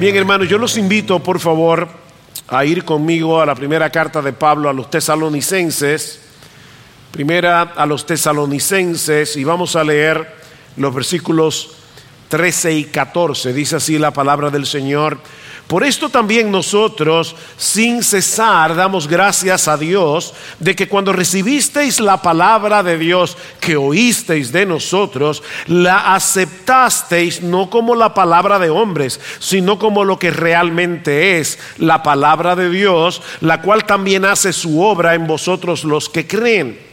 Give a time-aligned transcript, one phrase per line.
[0.00, 1.86] Bien, hermanos, yo los invito, por favor,
[2.48, 6.20] a ir conmigo a la primera carta de Pablo a los tesalonicenses.
[7.10, 10.36] Primera a los tesalonicenses y vamos a leer
[10.78, 11.72] los versículos
[12.30, 13.52] 13 y 14.
[13.52, 15.18] Dice así la palabra del Señor.
[15.70, 22.20] Por esto también nosotros, sin cesar, damos gracias a Dios de que cuando recibisteis la
[22.20, 29.20] palabra de Dios que oísteis de nosotros, la aceptasteis no como la palabra de hombres,
[29.38, 34.82] sino como lo que realmente es la palabra de Dios, la cual también hace su
[34.82, 36.89] obra en vosotros los que creen.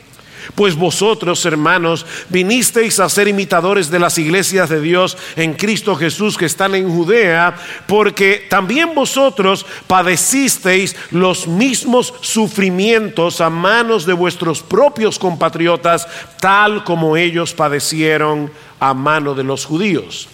[0.56, 6.38] Pues vosotros, hermanos, vinisteis a ser imitadores de las iglesias de Dios en Cristo Jesús
[6.38, 7.56] que están en Judea,
[7.88, 16.08] porque también vosotros padecisteis los mismos sufrimientos a manos de vuestros propios compatriotas,
[16.40, 20.28] tal como ellos padecieron a mano de los judíos.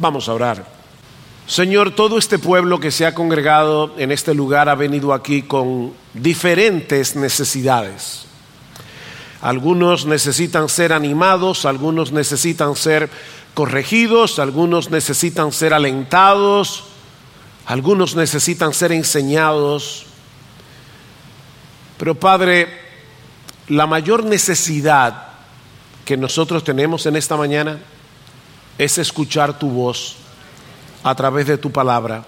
[0.00, 0.76] Vamos a orar.
[1.46, 5.92] Señor, todo este pueblo que se ha congregado en este lugar ha venido aquí con
[6.12, 8.25] diferentes necesidades.
[9.46, 13.08] Algunos necesitan ser animados, algunos necesitan ser
[13.54, 16.82] corregidos, algunos necesitan ser alentados,
[17.64, 20.06] algunos necesitan ser enseñados.
[21.96, 22.76] Pero Padre,
[23.68, 25.28] la mayor necesidad
[26.04, 27.78] que nosotros tenemos en esta mañana
[28.78, 30.16] es escuchar tu voz
[31.04, 32.24] a través de tu palabra.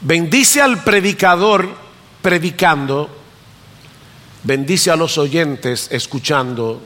[0.00, 1.68] Bendice al predicador
[2.22, 3.25] predicando
[4.46, 6.80] bendice a los oyentes escuchando,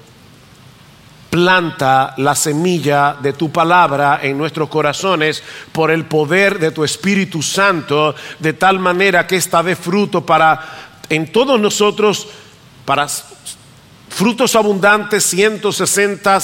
[1.29, 7.43] planta la semilla de tu palabra en nuestros corazones por el poder de tu Espíritu
[7.43, 12.29] Santo, de tal manera que esta dé fruto para en todos nosotros,
[12.87, 13.07] para
[14.09, 16.39] frutos abundantes, 160,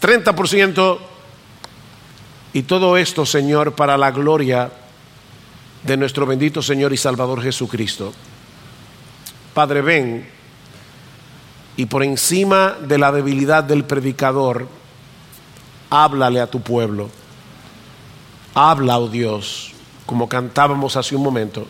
[0.00, 0.98] 30%,
[2.54, 4.70] y todo esto, Señor, para la gloria
[5.82, 8.12] de nuestro bendito Señor y Salvador Jesucristo.
[9.54, 10.41] Padre, ven
[11.76, 14.68] y por encima de la debilidad del predicador,
[15.90, 17.08] háblale a tu pueblo.
[18.54, 19.72] Habla, oh Dios,
[20.04, 21.66] como cantábamos hace un momento.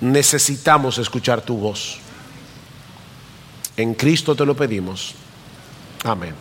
[0.00, 1.98] Necesitamos escuchar tu voz.
[3.76, 5.14] En Cristo te lo pedimos.
[6.04, 6.34] Amén.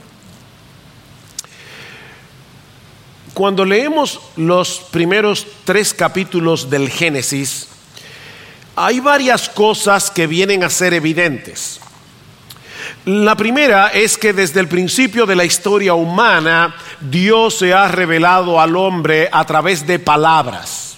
[3.34, 7.68] Cuando leemos los primeros tres capítulos del Génesis,
[8.78, 11.80] hay varias cosas que vienen a ser evidentes.
[13.06, 18.62] La primera es que desde el principio de la historia humana Dios se ha revelado
[18.62, 20.97] al hombre a través de palabras.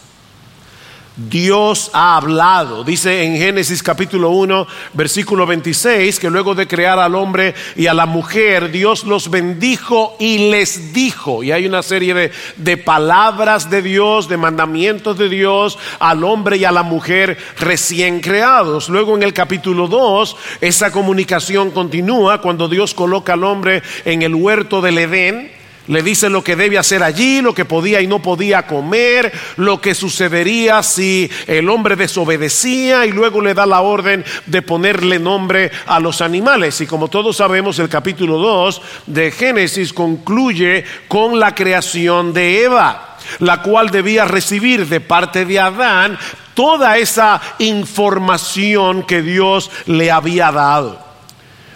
[1.28, 2.84] Dios ha hablado.
[2.84, 7.94] Dice en Génesis capítulo 1, versículo 26, que luego de crear al hombre y a
[7.94, 11.44] la mujer, Dios los bendijo y les dijo.
[11.44, 16.58] Y hay una serie de, de palabras de Dios, de mandamientos de Dios al hombre
[16.58, 18.88] y a la mujer recién creados.
[18.88, 24.36] Luego en el capítulo 2, esa comunicación continúa cuando Dios coloca al hombre en el
[24.36, 25.59] huerto del Edén
[25.90, 29.82] le dice lo que debe hacer allí, lo que podía y no podía comer, lo
[29.82, 35.72] que sucedería si el hombre desobedecía y luego le da la orden de ponerle nombre
[35.88, 36.80] a los animales.
[36.82, 43.18] Y como todos sabemos, el capítulo 2 de Génesis concluye con la creación de Eva,
[43.40, 46.20] la cual debía recibir de parte de Adán
[46.54, 51.09] toda esa información que Dios le había dado.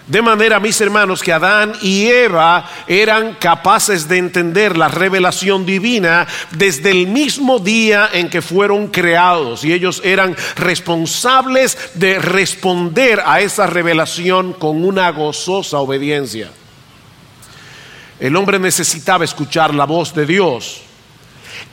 [0.06, 6.26] De manera, mis hermanos, que Adán y Eva eran capaces de entender la revelación divina
[6.50, 13.40] desde el mismo día en que fueron creados y ellos eran responsables de responder a
[13.40, 16.50] esa revelación con una gozosa obediencia.
[18.20, 20.82] El hombre necesitaba escuchar la voz de Dios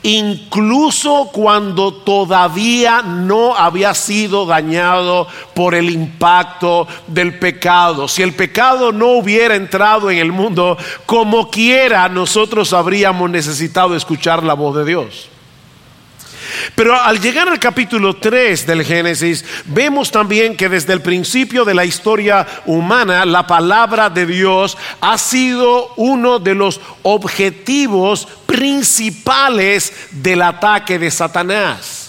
[0.02, 8.08] incluso cuando todavía no había sido dañado por el impacto del pecado.
[8.08, 10.76] Si el pecado no hubiera entrado en el mundo,
[11.06, 15.31] como quiera, nosotros habríamos necesitado escuchar la voz de Dios.
[16.74, 21.74] Pero al llegar al capítulo 3 del Génesis, vemos también que desde el principio de
[21.74, 30.42] la historia humana, la palabra de Dios ha sido uno de los objetivos principales del
[30.42, 32.01] ataque de Satanás.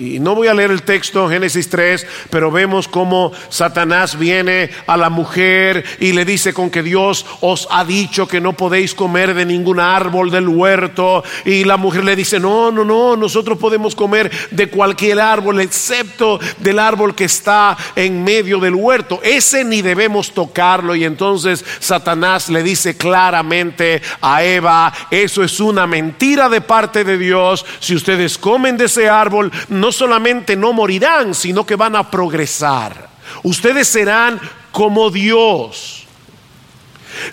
[0.00, 4.96] Y no voy a leer el texto, Génesis 3, pero vemos cómo Satanás viene a
[4.96, 9.34] la mujer y le dice con que Dios os ha dicho que no podéis comer
[9.34, 11.22] de ningún árbol del huerto.
[11.44, 16.40] Y la mujer le dice, no, no, no, nosotros podemos comer de cualquier árbol excepto
[16.60, 19.20] del árbol que está en medio del huerto.
[19.22, 20.94] Ese ni debemos tocarlo.
[20.94, 27.18] Y entonces Satanás le dice claramente a Eva, eso es una mentira de parte de
[27.18, 27.66] Dios.
[27.80, 33.08] Si ustedes comen de ese árbol, no solamente no morirán, sino que van a progresar.
[33.42, 34.40] Ustedes serán
[34.72, 36.06] como Dios.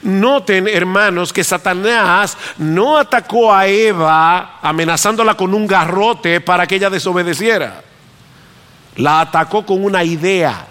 [0.02, 6.90] Noten, hermanos, que Satanás no atacó a Eva amenazándola con un garrote para que ella
[6.90, 7.84] desobedeciera.
[8.96, 10.68] La atacó con una idea.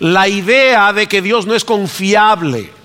[0.00, 2.81] La idea de que Dios no es confiable.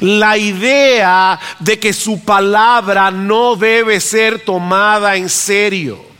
[0.00, 6.11] La idea de que su palabra no debe ser tomada en serio.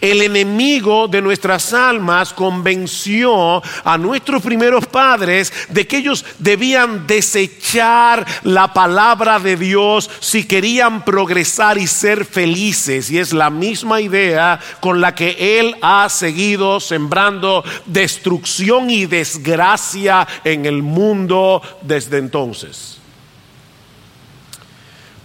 [0.00, 8.26] El enemigo de nuestras almas convenció a nuestros primeros padres de que ellos debían desechar
[8.42, 13.10] la palabra de Dios si querían progresar y ser felices.
[13.10, 20.26] Y es la misma idea con la que Él ha seguido sembrando destrucción y desgracia
[20.44, 22.98] en el mundo desde entonces.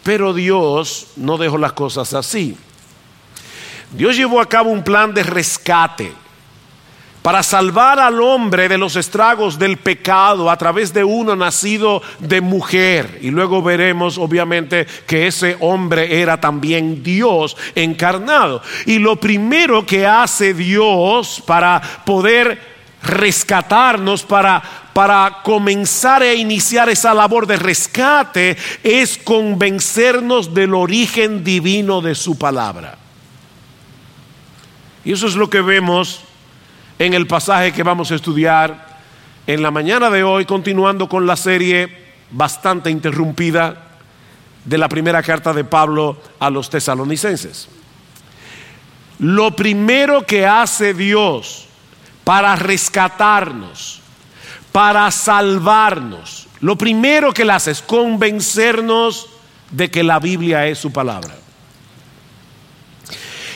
[0.04, 2.58] Pero Dios no dejó las cosas así.
[3.92, 6.14] Dios llevó a cabo un plan de rescate
[7.22, 12.40] para salvar al hombre de los estragos del pecado a través de uno nacido de
[12.40, 13.20] mujer.
[13.22, 18.62] Y luego veremos obviamente que ese hombre era también Dios encarnado.
[18.86, 24.62] Y lo primero que hace Dios para poder rescatarnos, para,
[24.94, 32.38] para comenzar a iniciar esa labor de rescate, es convencernos del origen divino de su
[32.38, 32.98] palabra.
[35.04, 36.22] Y eso es lo que vemos
[36.98, 39.00] en el pasaje que vamos a estudiar
[39.48, 43.88] en la mañana de hoy, continuando con la serie bastante interrumpida
[44.66, 47.70] de la primera carta de Pablo a los tesalonicenses.
[49.18, 51.66] Lo primero que hace Dios
[52.24, 54.02] para rescatarnos,
[54.72, 59.28] para salvarnos, lo primero que hace es convencernos
[59.72, 61.39] de que la Biblia es su palabra.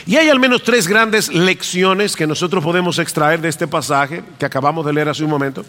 [0.06, 4.44] Y hay al menos tres grandes lecciones que nosotros podemos extraer de este pasaje que
[4.44, 5.64] acabamos de leer hace un momento.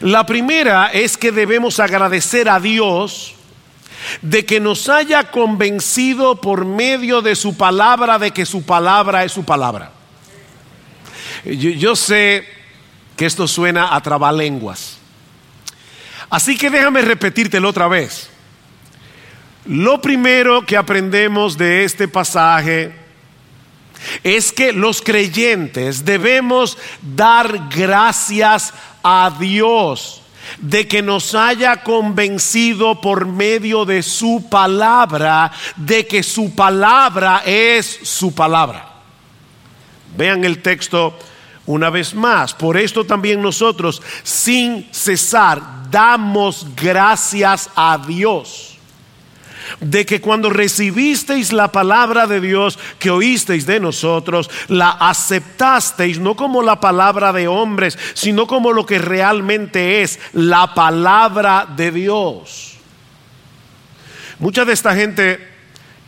[0.00, 3.34] La primera es que debemos agradecer a Dios
[4.22, 9.32] de que nos haya convencido por medio de su palabra de que su palabra es
[9.32, 9.92] su palabra.
[11.44, 12.46] Yo, sé
[13.16, 14.98] que esto suena a trabalenguas.
[16.30, 18.30] Así que déjame repetírtelo otra vez.
[19.66, 22.92] Lo primero que aprendemos de este pasaje
[24.22, 28.72] es que los creyentes debemos dar gracias
[29.02, 30.22] a Dios
[30.58, 37.98] de que nos haya convencido por medio de su palabra, de que su palabra es
[38.02, 38.88] su palabra.
[40.16, 41.18] Vean el texto
[41.66, 42.54] una vez más.
[42.54, 48.77] Por esto también nosotros, sin cesar, damos gracias a Dios
[49.80, 56.36] de que cuando recibisteis la palabra de Dios que oísteis de nosotros, la aceptasteis no
[56.36, 62.76] como la palabra de hombres, sino como lo que realmente es la palabra de Dios.
[64.38, 65.47] Mucha de esta gente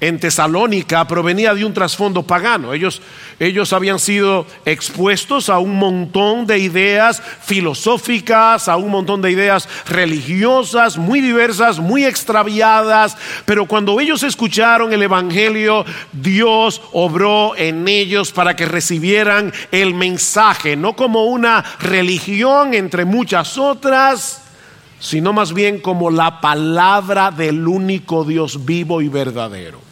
[0.00, 2.73] en Tesalónica provenía de un trasfondo pagano.
[2.73, 3.02] Ellos,
[3.38, 9.69] ellos habían sido expuestos a un montón de ideas filosóficas, a un montón de ideas
[9.87, 18.33] religiosas, muy diversas, muy extraviadas, pero cuando ellos escucharon el Evangelio, Dios obró en ellos
[18.33, 24.42] para que recibieran el mensaje, no como una religión entre muchas otras,
[24.99, 29.89] sino más bien como la palabra del único Dios vivo y verdadero.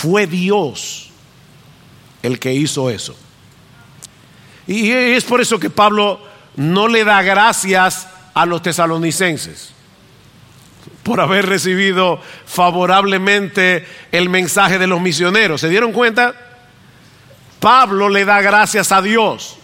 [0.00, 1.10] Fue Dios
[2.22, 3.14] el que hizo eso.
[4.66, 6.18] Y es por eso que Pablo
[6.56, 9.72] no le da gracias a los tesalonicenses
[11.02, 15.60] por haber recibido favorablemente el mensaje de los misioneros.
[15.60, 16.34] ¿Se dieron cuenta?
[17.58, 19.59] Pablo le da gracias a Dios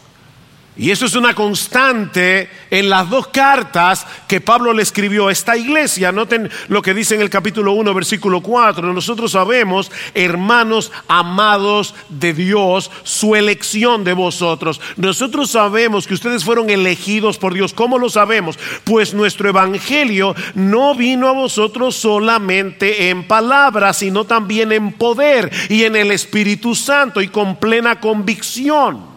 [0.78, 5.56] Y eso es una constante en las dos cartas que Pablo le escribió a esta
[5.56, 6.12] iglesia.
[6.12, 8.92] Noten lo que dice en el capítulo 1, versículo 4.
[8.92, 14.82] Nosotros sabemos, hermanos amados de Dios, su elección de vosotros.
[14.96, 17.72] Nosotros sabemos que ustedes fueron elegidos por Dios.
[17.72, 18.58] ¿Cómo lo sabemos?
[18.84, 25.84] Pues nuestro evangelio no vino a vosotros solamente en palabras, sino también en poder y
[25.84, 29.15] en el Espíritu Santo y con plena convicción.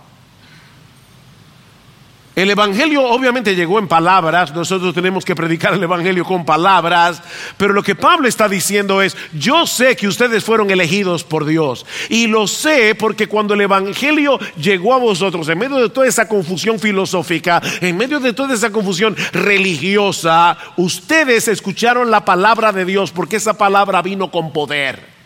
[2.40, 7.22] El Evangelio obviamente llegó en palabras, nosotros tenemos que predicar el Evangelio con palabras,
[7.58, 11.86] pero lo que Pablo está diciendo es, yo sé que ustedes fueron elegidos por Dios.
[12.08, 16.30] Y lo sé porque cuando el Evangelio llegó a vosotros, en medio de toda esa
[16.30, 23.12] confusión filosófica, en medio de toda esa confusión religiosa, ustedes escucharon la palabra de Dios
[23.12, 25.19] porque esa palabra vino con poder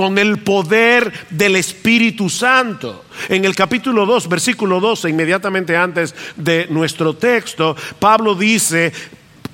[0.00, 3.04] con el poder del Espíritu Santo.
[3.28, 8.94] En el capítulo 2, versículo 12, inmediatamente antes de nuestro texto, Pablo dice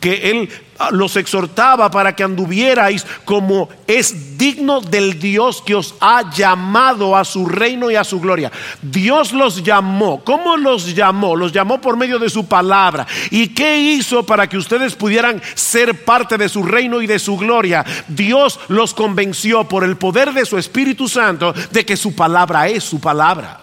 [0.07, 0.49] que él
[0.79, 7.17] Ah, los exhortaba para que anduvierais como es digno del Dios que os ha llamado
[7.17, 8.53] a su reino y a su gloria.
[8.83, 10.23] Dios los llamó.
[10.23, 11.35] ¿Cómo los llamó?
[11.35, 13.07] Los llamó por medio de su palabra.
[13.31, 17.39] ¿Y qué hizo para que ustedes pudieran ser parte de su reino y de su
[17.39, 17.83] gloria?
[18.09, 22.85] Dios los convenció por el poder de su Espíritu Santo de que su palabra es
[22.85, 23.61] su palabra.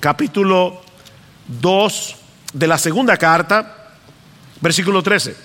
[0.00, 0.80] Capítulo
[1.46, 2.16] 2
[2.54, 3.81] de la segunda carta
[4.62, 5.36] Versículo 13.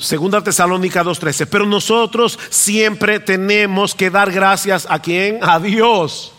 [0.00, 1.46] Segunda Tesalónica 2:13.
[1.46, 5.38] Pero nosotros siempre tenemos que dar gracias a quién?
[5.42, 6.32] A Dios.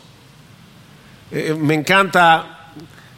[1.32, 2.74] Eh, me encanta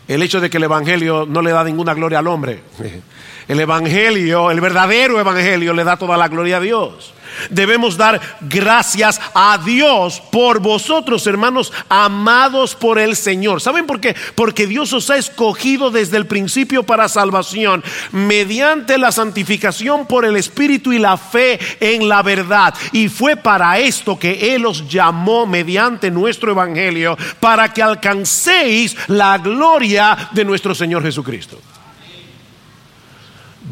[0.08, 2.64] el hecho de que el Evangelio no le da ninguna gloria al hombre.
[3.48, 7.16] El Evangelio, el verdadero Evangelio, le da toda la gloria a Dios.
[7.50, 13.62] Debemos dar gracias a Dios por vosotros, hermanos, amados por el Señor.
[13.62, 14.16] ¿Saben por qué?
[14.36, 20.36] Porque Dios os ha escogido desde el principio para salvación, mediante la santificación por el
[20.36, 22.74] Espíritu y la fe en la verdad.
[22.92, 29.38] Y fue para esto que Él os llamó mediante nuestro Evangelio, para que alcancéis la
[29.38, 31.60] gloria de nuestro Señor Jesucristo.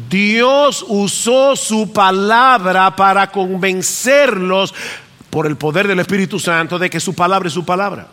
[0.08, 4.74] Dios usó su palabra para convencerlos
[5.30, 8.08] por el poder del Espíritu Santo de que su palabra es su palabra.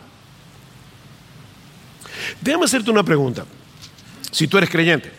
[2.40, 3.44] Déjame hacerte una pregunta,
[4.30, 5.12] si tú eres creyente.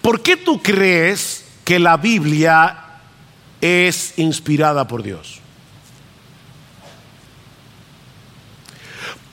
[0.00, 2.84] ¿Por qué tú crees que la Biblia
[3.60, 5.40] es inspirada por Dios?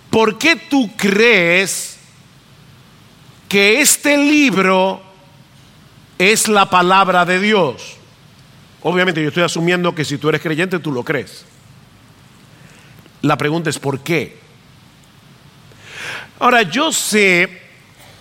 [0.10, 1.98] ¿Por qué tú crees
[3.50, 5.03] que este libro
[6.18, 7.98] es la palabra de Dios.
[8.82, 11.46] Obviamente yo estoy asumiendo que si tú eres creyente tú lo crees.
[13.22, 14.38] La pregunta es ¿por qué?
[16.40, 17.62] Ahora yo sé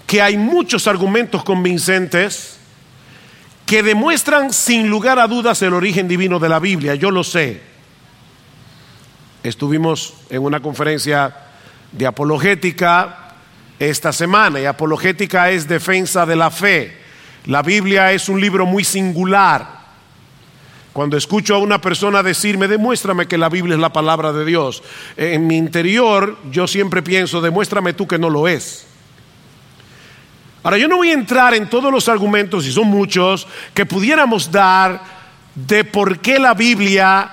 [0.06, 2.58] que hay muchos argumentos convincentes
[3.66, 7.62] que demuestran sin lugar a dudas el origen divino de la Biblia, yo lo sé.
[9.42, 11.34] Estuvimos en una conferencia
[11.90, 13.34] de apologética
[13.78, 17.01] esta semana y apologética es defensa de la fe.
[17.46, 19.82] La Biblia es un libro muy singular.
[20.92, 24.82] Cuando escucho a una persona decirme, demuéstrame que la Biblia es la palabra de Dios,
[25.16, 28.86] en mi interior yo siempre pienso, demuéstrame tú que no lo es.
[30.62, 34.52] Ahora, yo no voy a entrar en todos los argumentos, y son muchos, que pudiéramos
[34.52, 35.02] dar
[35.54, 37.30] de por qué la Biblia,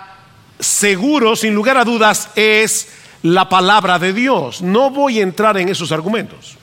[0.60, 2.88] seguro, sin lugar a dudas, es
[3.22, 4.62] la palabra de Dios.
[4.62, 6.59] No voy a entrar en esos argumentos.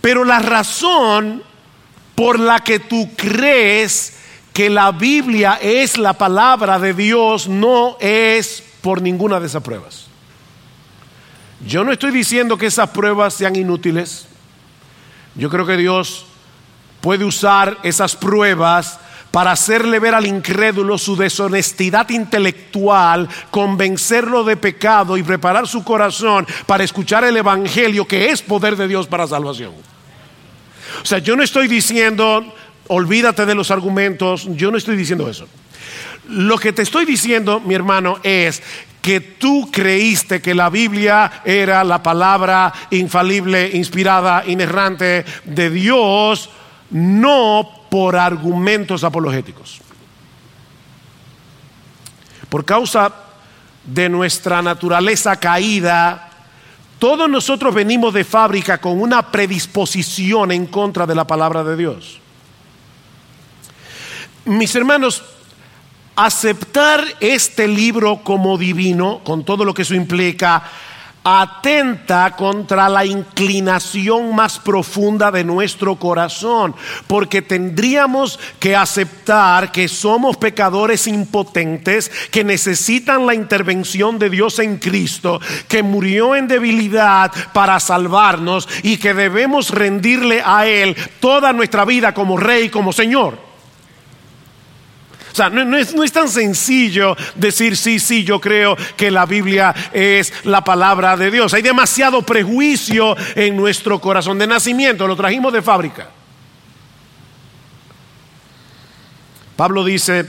[0.00, 1.42] Pero la razón
[2.14, 4.16] por la que tú crees
[4.52, 10.06] que la Biblia es la palabra de Dios no es por ninguna de esas pruebas.
[11.66, 14.26] Yo no estoy diciendo que esas pruebas sean inútiles.
[15.34, 16.26] Yo creo que Dios
[17.00, 18.98] puede usar esas pruebas
[19.30, 26.46] para hacerle ver al incrédulo su deshonestidad intelectual, convencerlo de pecado y preparar su corazón
[26.66, 29.72] para escuchar el Evangelio que es poder de Dios para salvación.
[31.02, 32.44] O sea, yo no estoy diciendo,
[32.88, 35.46] olvídate de los argumentos, yo no estoy diciendo eso.
[36.28, 38.62] Lo que te estoy diciendo, mi hermano, es
[39.00, 46.50] que tú creíste que la Biblia era la palabra infalible, inspirada, inerrante de Dios,
[46.90, 49.80] no por argumentos apologéticos.
[52.48, 53.12] Por causa
[53.84, 56.30] de nuestra naturaleza caída,
[56.98, 62.20] todos nosotros venimos de fábrica con una predisposición en contra de la palabra de Dios.
[64.44, 65.22] Mis hermanos,
[66.16, 70.62] aceptar este libro como divino, con todo lo que eso implica,
[71.22, 76.74] atenta contra la inclinación más profunda de nuestro corazón,
[77.06, 84.78] porque tendríamos que aceptar que somos pecadores impotentes, que necesitan la intervención de Dios en
[84.78, 91.84] Cristo, que murió en debilidad para salvarnos y que debemos rendirle a Él toda nuestra
[91.84, 93.49] vida como Rey, como Señor.
[95.32, 99.26] O sea, no, es, no, es, tan sencillo decir, sí, sí, yo creo que la
[99.26, 101.54] Biblia es la palabra de Dios.
[101.54, 106.10] Hay demasiado prejuicio en nuestro corazón de nacimiento, lo trajimos de fábrica.
[109.56, 110.26] Pablo dice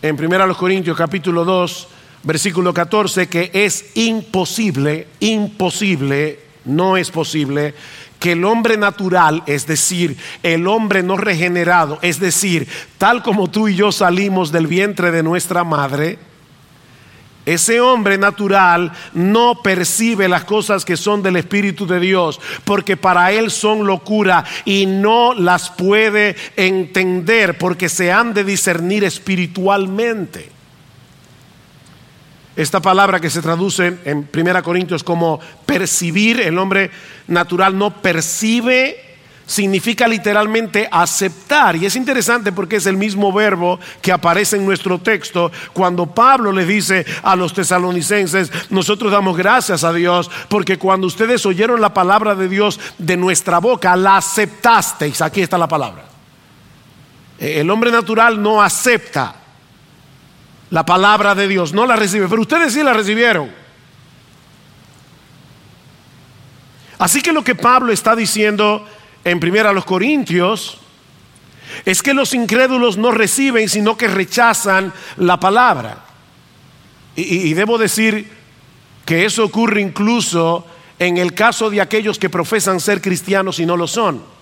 [0.00, 1.88] en 1 Corintios capítulo 2,
[2.22, 7.74] versículo 14, que es imposible, imposible, no es posible
[8.18, 13.68] que el hombre natural, es decir, el hombre no regenerado, es decir, tal como tú
[13.68, 16.18] y yo salimos del vientre de nuestra madre,
[17.48, 23.32] ese hombre natural no percibe las cosas que son del Espíritu de Dios, porque para
[23.32, 30.57] él son locura y no las puede entender porque se han de discernir espiritualmente.
[32.58, 36.90] Esta palabra que se traduce en 1 Corintios como percibir, el hombre
[37.28, 38.96] natural no percibe,
[39.46, 41.76] significa literalmente aceptar.
[41.76, 46.50] Y es interesante porque es el mismo verbo que aparece en nuestro texto cuando Pablo
[46.50, 51.94] le dice a los tesalonicenses, nosotros damos gracias a Dios porque cuando ustedes oyeron la
[51.94, 55.22] palabra de Dios de nuestra boca, la aceptasteis.
[55.22, 56.06] Aquí está la palabra.
[57.38, 59.44] El hombre natural no acepta
[60.70, 63.50] la palabra de Dios, no la recibe, pero ustedes sí la recibieron.
[66.98, 68.86] Así que lo que Pablo está diciendo
[69.24, 70.78] en primera a los Corintios
[71.84, 76.04] es que los incrédulos no reciben, sino que rechazan la palabra.
[77.14, 78.30] Y, y debo decir
[79.04, 80.66] que eso ocurre incluso
[80.98, 84.37] en el caso de aquellos que profesan ser cristianos y no lo son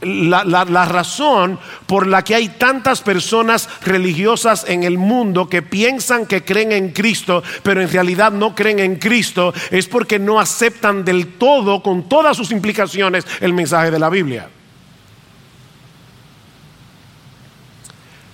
[0.00, 6.44] la, razón por la que hay tantas personas religiosas en el mundo que piensan que
[6.44, 11.34] creen en Cristo, pero en realidad no creen en Cristo, es porque no aceptan del
[11.34, 14.48] todo, con todas sus implicaciones, el mensaje de la Biblia.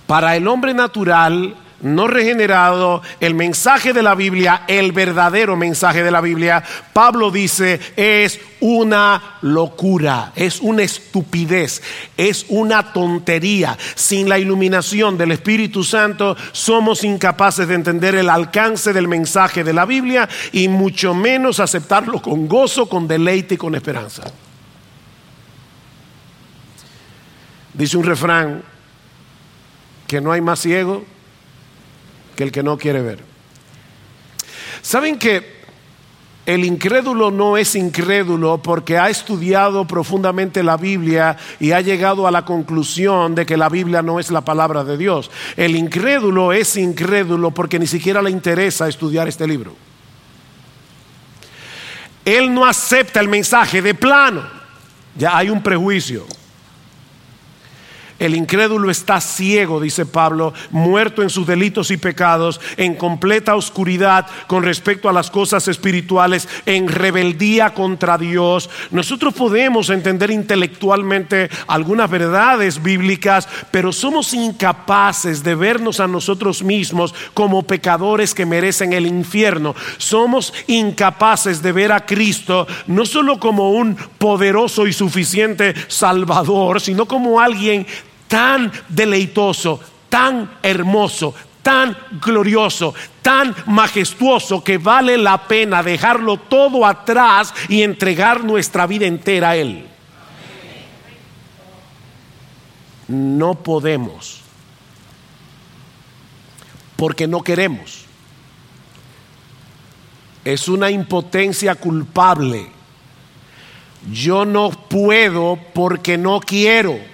[0.05, 6.11] Para el hombre natural, no regenerado, el mensaje de la Biblia, el verdadero mensaje de
[6.11, 6.63] la Biblia,
[6.93, 11.83] Pablo dice, es una locura, es una estupidez,
[12.15, 13.77] es una tontería.
[13.95, 19.73] Sin la iluminación del Espíritu Santo somos incapaces de entender el alcance del mensaje de
[19.73, 24.23] la Biblia y mucho menos aceptarlo con gozo, con deleite y con esperanza.
[27.73, 28.63] Dice un refrán
[30.07, 31.03] que no hay más ciego
[32.35, 33.19] que el que no quiere ver.
[34.81, 35.63] ¿Saben que
[36.45, 42.31] el incrédulo no es incrédulo porque ha estudiado profundamente la Biblia y ha llegado a
[42.31, 45.31] la conclusión de que la Biblia no es la palabra de Dios.
[45.55, 49.73] El incrédulo es incrédulo porque ni siquiera le interesa estudiar este libro.
[52.25, 54.43] Él no acepta el mensaje de plano.
[55.15, 56.25] Ya hay un prejuicio.
[58.19, 64.27] El incrédulo está ciego, dice Pablo, muerto en sus delitos y pecados, en completa oscuridad
[64.47, 68.69] con respecto a las cosas espirituales, en rebeldía contra Dios.
[68.91, 77.13] Nosotros podemos entender intelectualmente algunas verdades bíblicas, pero somos incapaces de vernos a nosotros mismos
[77.33, 79.75] como pecadores que merecen el infierno.
[79.97, 87.05] Somos incapaces de ver a Cristo no solo como un poderoso y suficiente Salvador, sino
[87.05, 87.85] como alguien
[88.33, 97.53] tan deleitoso, tan hermoso, tan glorioso, tan majestuoso que vale la pena dejarlo todo atrás
[97.69, 99.85] y entregar nuestra vida entera a Él.
[103.07, 104.41] No podemos,
[106.95, 108.05] porque no queremos.
[110.43, 112.65] Es una impotencia culpable.
[114.11, 117.12] Yo no puedo porque no quiero.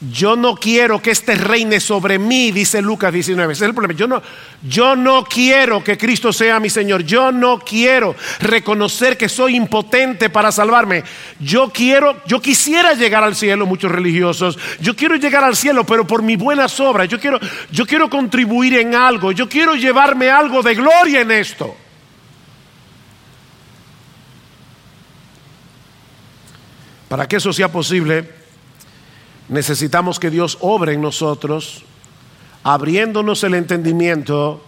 [0.00, 3.52] Yo no quiero que este reine sobre mí, dice Lucas 19.
[3.52, 3.98] Ese es el problema.
[3.98, 4.22] Yo no,
[4.62, 7.04] yo no quiero que Cristo sea mi Señor.
[7.04, 11.04] Yo no quiero reconocer que soy impotente para salvarme.
[11.38, 14.58] Yo quiero, yo quisiera llegar al cielo, muchos religiosos.
[14.80, 17.08] Yo quiero llegar al cielo, pero por mi buenas obras.
[17.08, 17.38] Yo quiero,
[17.70, 19.32] yo quiero contribuir en algo.
[19.32, 21.74] Yo quiero llevarme algo de gloria en esto.
[27.08, 28.43] Para que eso sea posible,
[29.54, 31.84] necesitamos que Dios obre en nosotros
[32.64, 34.60] abriéndonos el entendimiento,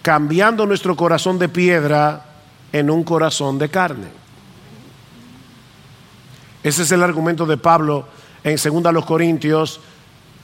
[0.00, 2.24] cambiando nuestro corazón de piedra
[2.72, 4.06] en un corazón de carne.
[6.62, 8.06] Ese es el argumento de Pablo
[8.42, 9.80] en 2 Corintios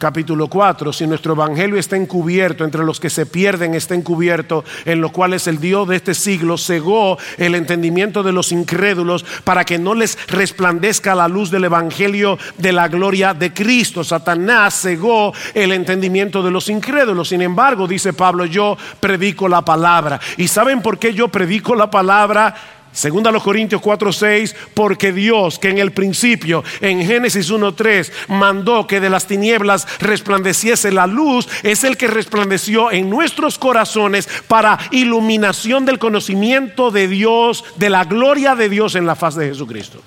[0.03, 5.01] capítulo 4, si nuestro evangelio está encubierto, entre los que se pierden está encubierto, en
[5.01, 9.79] los cuales el Dios de este siglo cegó el entendimiento de los incrédulos para que
[9.79, 14.03] no les resplandezca la luz del evangelio de la gloria de Cristo.
[14.03, 17.29] Satanás cegó el entendimiento de los incrédulos.
[17.29, 20.19] Sin embargo, dice Pablo, yo predico la palabra.
[20.37, 22.82] ¿Y saben por qué yo predico la palabra?
[22.92, 29.00] Segunda los Corintios 4:6, porque Dios que en el principio, en Génesis 1:3, mandó que
[29.00, 35.87] de las tinieblas resplandeciese la luz, es el que resplandeció en nuestros corazones para iluminación
[35.87, 40.02] del conocimiento de Dios, de la gloria de Dios en la faz de Jesucristo.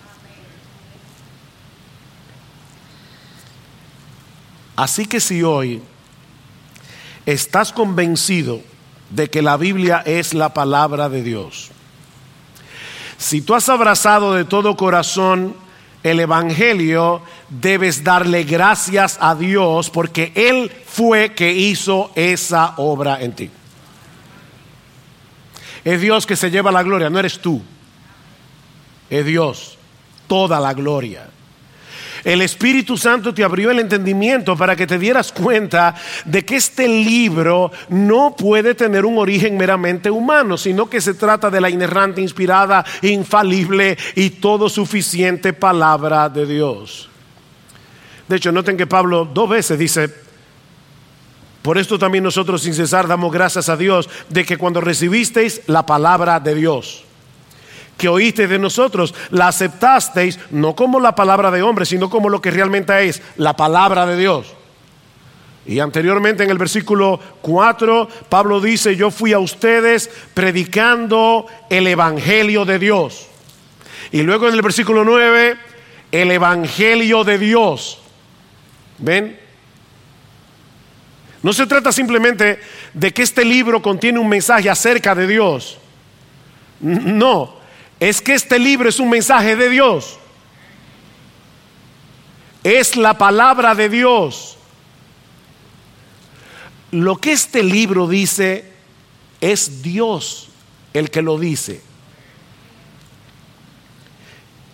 [4.75, 5.81] Así que si hoy
[7.25, 8.61] estás convencido
[9.09, 11.71] de que la Biblia es la palabra de Dios,
[13.25, 15.55] si tú has abrazado de todo corazón
[16.03, 23.33] el Evangelio, debes darle gracias a Dios porque Él fue que hizo esa obra en
[23.33, 23.49] ti.
[25.83, 27.63] Es Dios que se lleva la gloria, no eres tú.
[29.09, 29.79] Es Dios,
[30.27, 31.27] toda la gloria.
[32.25, 35.93] El Espíritu Santo te abrió el entendimiento para que te dieras cuenta
[36.25, 41.51] de que este libro no puede tener un origen meramente humano, sino que se trata
[41.51, 47.09] de la inerrante, inspirada, infalible y todo suficiente palabra de Dios.
[48.27, 50.09] De hecho, noten que Pablo dos veces dice,
[51.61, 55.85] por esto también nosotros sin cesar damos gracias a Dios de que cuando recibisteis la
[55.85, 57.05] palabra de Dios,
[57.97, 62.41] que oíste de nosotros, la aceptasteis no como la palabra de hombre, sino como lo
[62.41, 64.53] que realmente es, la palabra de Dios.
[65.65, 72.65] Y anteriormente en el versículo 4, Pablo dice, yo fui a ustedes predicando el Evangelio
[72.65, 73.27] de Dios.
[74.11, 75.57] Y luego en el versículo 9,
[76.11, 77.99] el Evangelio de Dios.
[78.99, 79.39] ¿Ven?
[81.41, 82.59] No se trata simplemente
[82.93, 85.79] de que este libro contiene un mensaje acerca de Dios.
[86.79, 87.54] No,
[87.99, 90.17] es que este libro es un mensaje de Dios.
[92.63, 94.57] Es la palabra de Dios.
[96.91, 98.71] Lo que este libro dice
[99.41, 100.49] es Dios
[100.93, 101.81] el que lo dice.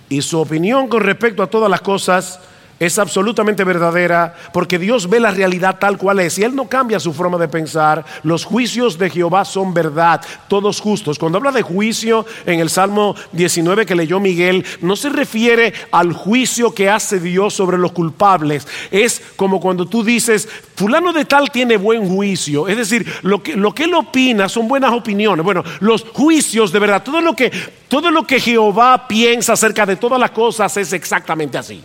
[0.09, 2.39] Y su opinión con respecto a todas las cosas
[2.81, 6.99] es absolutamente verdadera porque Dios ve la realidad tal cual es y Él no cambia
[6.99, 8.03] su forma de pensar.
[8.23, 11.19] Los juicios de Jehová son verdad, todos justos.
[11.19, 16.13] Cuando habla de juicio en el Salmo 19 que leyó Miguel, no se refiere al
[16.13, 18.67] juicio que hace Dios sobre los culpables.
[18.89, 22.67] Es como cuando tú dices, fulano de tal tiene buen juicio.
[22.67, 25.45] Es decir, lo que, lo que Él opina son buenas opiniones.
[25.45, 27.51] Bueno, los juicios de verdad, todo lo que,
[27.87, 31.83] todo lo que Jehová piensa acerca de todas las cosas es exactamente así.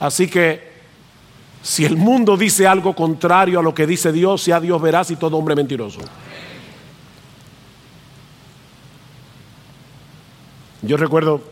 [0.00, 0.76] Así que
[1.62, 5.16] si el mundo dice algo contrario a lo que dice Dios, sea Dios veraz y
[5.16, 6.00] todo hombre mentiroso.
[10.82, 11.42] Yo recuerdo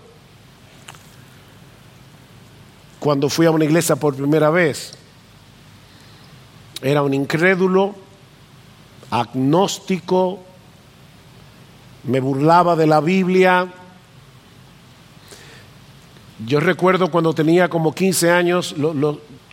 [3.01, 4.93] cuando fui a una iglesia por primera vez,
[6.81, 7.95] era un incrédulo,
[9.11, 10.41] agnóstico,
[12.05, 13.67] me burlaba de la Biblia,
[16.39, 18.75] yo recuerdo cuando tenía como 15 años,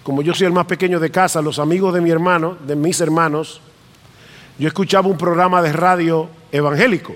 [0.03, 2.99] como yo soy el más pequeño de casa, los amigos de mi hermano, de mis
[3.01, 3.61] hermanos,
[4.57, 7.15] yo escuchaba un programa de radio evangélico.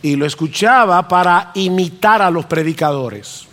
[0.00, 3.46] Y lo escuchaba para imitar a los predicadores.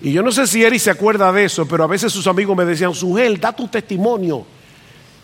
[0.00, 2.56] Y yo no sé si Eri se acuerda de eso, pero a veces sus amigos
[2.56, 4.44] me decían, Sugel, da tu testimonio.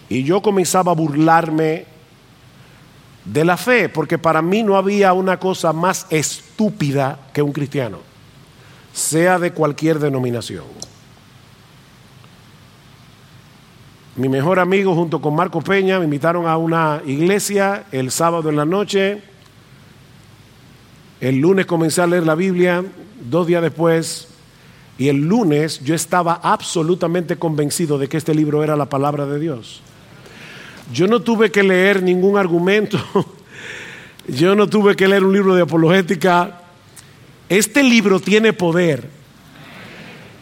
[0.09, 1.87] Y yo comenzaba a burlarme
[3.33, 7.99] de la fe, porque para mí no había una cosa más estúpida que un cristiano,
[8.93, 10.65] sea de cualquier denominación.
[14.17, 18.57] Mi mejor amigo junto con Marco Peña me invitaron a una iglesia el sábado en
[18.57, 19.23] la noche.
[21.21, 22.85] El lunes comencé a leer la Biblia,
[23.21, 24.27] dos días después,
[24.99, 29.39] y el lunes yo estaba absolutamente convencido de que este libro era la palabra de
[29.39, 29.83] Dios.
[30.93, 32.99] Yo no tuve que leer ningún argumento,
[34.29, 36.63] yo no tuve que leer un libro de apologética.
[37.49, 39.09] Este libro tiene poder.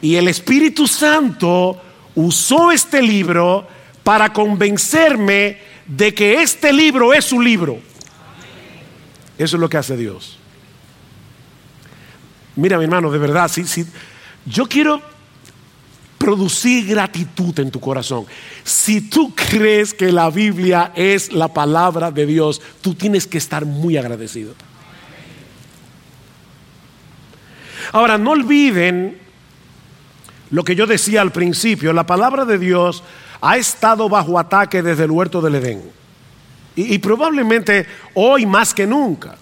[0.00, 1.80] Y el Espíritu Santo
[2.14, 3.66] usó este libro
[4.02, 7.78] para convencerme de que este libro es su libro.
[9.38, 10.38] Eso es lo que hace Dios.
[12.56, 13.86] Mira, mi hermano, de verdad, sí, sí.
[14.44, 15.00] Yo quiero
[16.28, 18.26] producir gratitud en tu corazón.
[18.62, 23.64] Si tú crees que la Biblia es la palabra de Dios, tú tienes que estar
[23.64, 24.52] muy agradecido.
[27.92, 29.16] Ahora, no olviden
[30.50, 33.02] lo que yo decía al principio, la palabra de Dios
[33.40, 35.82] ha estado bajo ataque desde el huerto del Edén.
[36.76, 39.38] Y, y probablemente hoy más que nunca.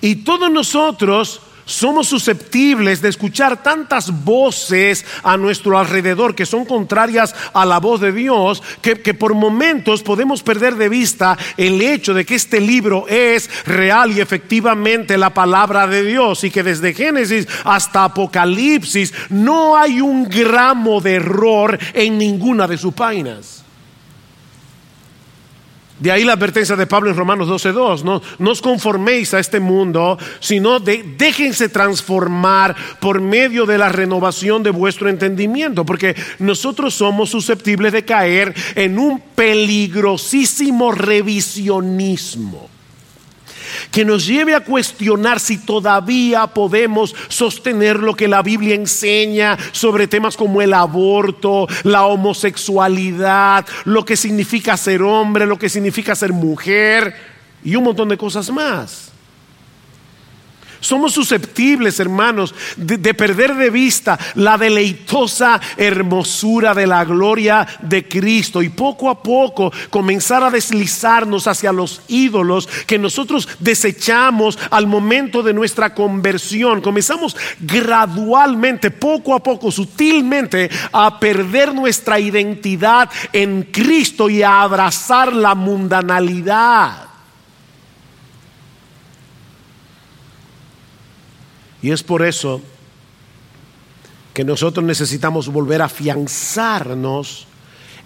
[0.00, 7.34] Y todos nosotros somos susceptibles de escuchar tantas voces a nuestro alrededor que son contrarias
[7.52, 12.24] a la voz de Dios, que, por momentos podemos perder de vista el hecho de
[12.24, 17.48] que este libro es real y efectivamente la palabra de Dios y que desde Génesis
[17.64, 23.65] hasta Apocalipsis no hay un gramo de error en ninguna de sus páginas.
[25.98, 29.60] De ahí la advertencia de Pablo en Romanos 12.2, no, no os conforméis a este
[29.60, 37.30] mundo, sino déjense transformar por medio de la renovación de vuestro entendimiento, porque nosotros somos
[37.30, 42.75] susceptibles de caer en un peligrosísimo revisionismo
[43.90, 50.06] que nos lleve a cuestionar si todavía podemos sostener lo que la Biblia enseña sobre
[50.06, 56.32] temas como el aborto, la homosexualidad, lo que significa ser hombre, lo que significa ser
[56.32, 57.14] mujer
[57.64, 59.12] y un montón de cosas más.
[60.80, 68.62] Somos susceptibles, hermanos, de, perder de vista la deleitosa hermosura de la gloria de Cristo
[68.62, 75.42] y poco a poco comenzar a deslizarnos hacia los ídolos que nosotros desechamos al momento
[75.42, 76.80] de nuestra conversión.
[76.80, 85.32] Comenzamos gradualmente, poco a poco, sutilmente, a perder nuestra identidad en Cristo y a abrazar
[85.32, 87.15] la mundanalidad.
[91.86, 92.60] Y es por eso
[94.34, 97.46] que nosotros necesitamos volver a afianzarnos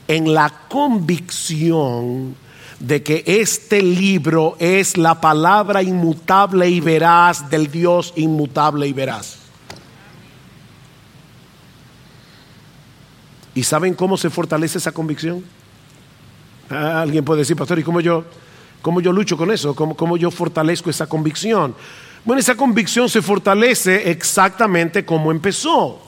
[0.07, 2.37] en la convicción
[2.79, 9.39] de que este libro es la palabra inmutable y veraz del Dios inmutable y veraz.
[13.55, 15.43] ¿Y saben cómo se fortalece esa convicción?
[16.69, 18.27] Ah, alguien puede decir, pastor, ¿y cómo yo,
[18.83, 19.75] cómo yo lucho con eso?
[19.75, 21.75] ¿Cómo, ¿Cómo yo fortalezco esa convicción?
[22.25, 26.03] Bueno, esa convicción se fortalece exactamente como empezó.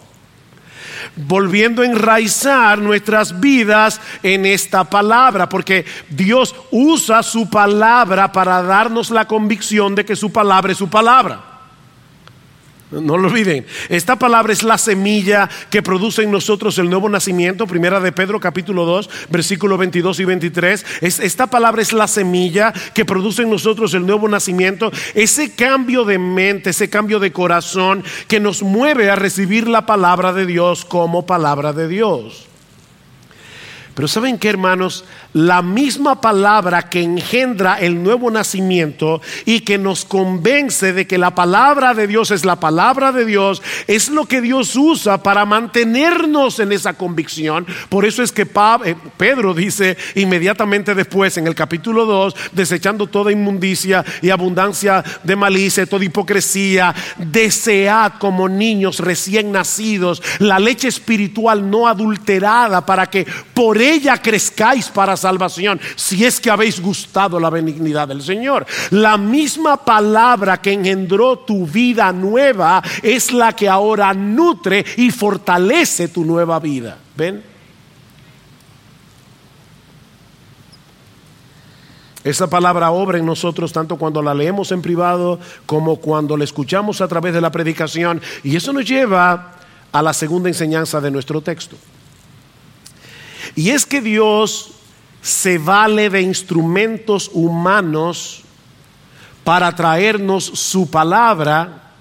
[1.17, 9.11] Volviendo a enraizar nuestras vidas en esta palabra, porque Dios usa su palabra para darnos
[9.11, 11.52] la convicción de que su palabra es su palabra.
[12.93, 13.65] No lo olviden.
[13.89, 17.67] Esta palabra es la semilla que produce en nosotros el nuevo nacimiento.
[17.67, 20.85] Primera de Pedro capítulo 2, versículos 22 y 23.
[21.01, 24.93] esta palabra es la semilla que produce en nosotros el nuevo nacimiento.
[25.15, 30.33] Ese cambio de mente, ese cambio de corazón que nos mueve a recibir la palabra
[30.35, 32.47] de Dios como palabra de Dios.
[33.95, 35.05] Pero ¿saben qué, hermanos?
[35.33, 41.35] La misma palabra que engendra el nuevo nacimiento y que nos convence de que la
[41.35, 46.59] palabra de Dios es la palabra de Dios, es lo que Dios usa para mantenernos
[46.59, 47.67] en esa convicción.
[47.89, 53.33] Por eso es que eh, Pedro dice inmediatamente después en el capítulo 2, desechando toda
[53.33, 61.71] inmundicia y abundancia de malicia, toda hipocresía, desead como niños recién nacidos la leche espiritual
[61.71, 67.51] no adulterada para que por ella crezcáis para salvación, si es que habéis gustado la
[67.51, 68.67] benignidad del Señor.
[68.91, 76.09] La misma palabra que engendró tu vida nueva es la que ahora nutre y fortalece
[76.09, 76.99] tu nueva vida.
[77.17, 77.53] ¿Ven?
[82.25, 87.01] Esa palabra obra en nosotros tanto cuando la leemos en privado como cuando la escuchamos
[87.01, 88.21] a través de la predicación.
[88.45, 89.57] Y eso nos lleva
[89.91, 91.77] a la segunda enseñanza de nuestro texto.
[93.57, 94.73] Y es que Dios
[95.23, 98.43] se vale de instrumentos humanos
[99.45, 101.93] para traernos su palabra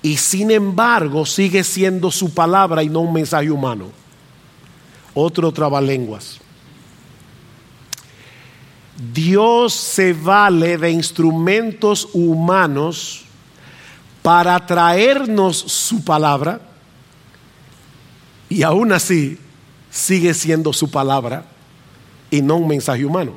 [0.00, 3.90] y sin embargo sigue siendo su palabra y no un mensaje humano.
[5.14, 6.40] Otro trabalenguas.
[9.12, 13.24] Dios se vale de instrumentos humanos
[14.22, 16.60] para traernos su palabra
[18.48, 19.38] y aún así
[19.90, 21.46] sigue siendo su palabra
[22.34, 23.32] y no un mensaje humano.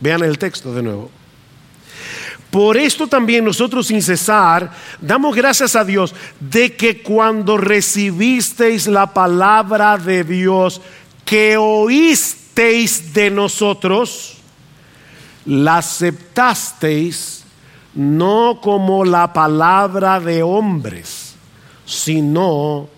[0.00, 1.10] Vean el texto de nuevo.
[2.50, 9.12] Por esto también nosotros sin cesar damos gracias a Dios de que cuando recibisteis la
[9.12, 10.80] palabra de Dios
[11.26, 14.38] que oísteis de nosotros,
[15.44, 17.44] la aceptasteis
[17.94, 21.34] no como la palabra de hombres,
[21.84, 22.88] sino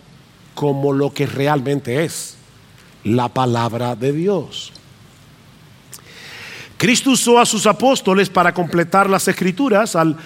[0.54, 2.36] como lo que realmente es,
[3.04, 4.72] la palabra de Dios.
[6.82, 10.16] Cristo usó a sus apóstoles para completar las escrituras al,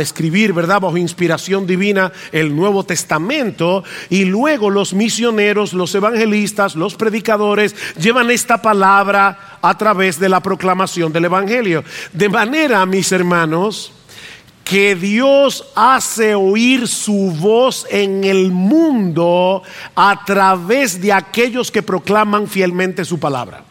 [0.00, 3.84] escribir, ¿verdad?, bajo inspiración divina el Nuevo Testamento.
[4.10, 10.40] Y luego los misioneros, los evangelistas, los predicadores llevan esta palabra a través de la
[10.40, 11.84] proclamación del Evangelio.
[12.12, 13.92] De manera, mis hermanos,
[14.68, 19.62] que Dios hace oír su voz en el mundo
[19.94, 23.62] a través de aquellos que proclaman fielmente su palabra.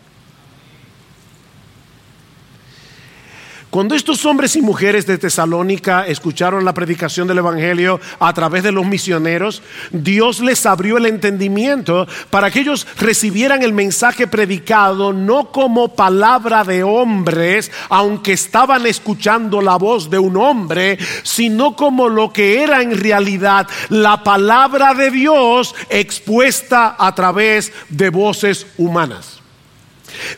[3.75, 8.71] Cuando estos hombres y mujeres de Tesalónica escucharon la predicación del Evangelio a través de
[8.71, 9.61] los misioneros,
[9.91, 16.63] Dios les abrió el entendimiento para que ellos recibieran el mensaje predicado no como palabra
[16.63, 22.81] de hombres, aunque estaban escuchando la voz de un hombre, sino como lo que era
[22.81, 29.34] en realidad la palabra de Dios expuesta a través de voces humanas.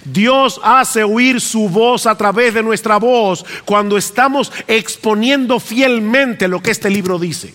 [0.05, 6.61] Dios hace oír su voz a través de nuestra voz cuando estamos exponiendo fielmente lo
[6.61, 7.53] que este libro dice.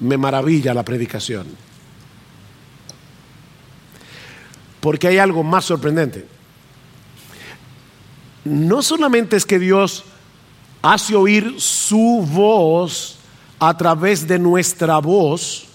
[0.00, 1.46] Me maravilla la predicación.
[4.80, 6.26] Porque hay algo más sorprendente.
[8.44, 10.04] No solamente es que Dios
[10.82, 13.18] hace oír su voz
[13.58, 15.67] a través de nuestra voz,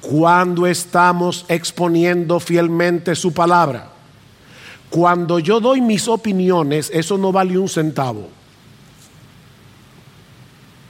[0.00, 3.90] cuando estamos exponiendo fielmente su palabra.
[4.88, 8.28] Cuando yo doy mis opiniones, eso no vale un centavo.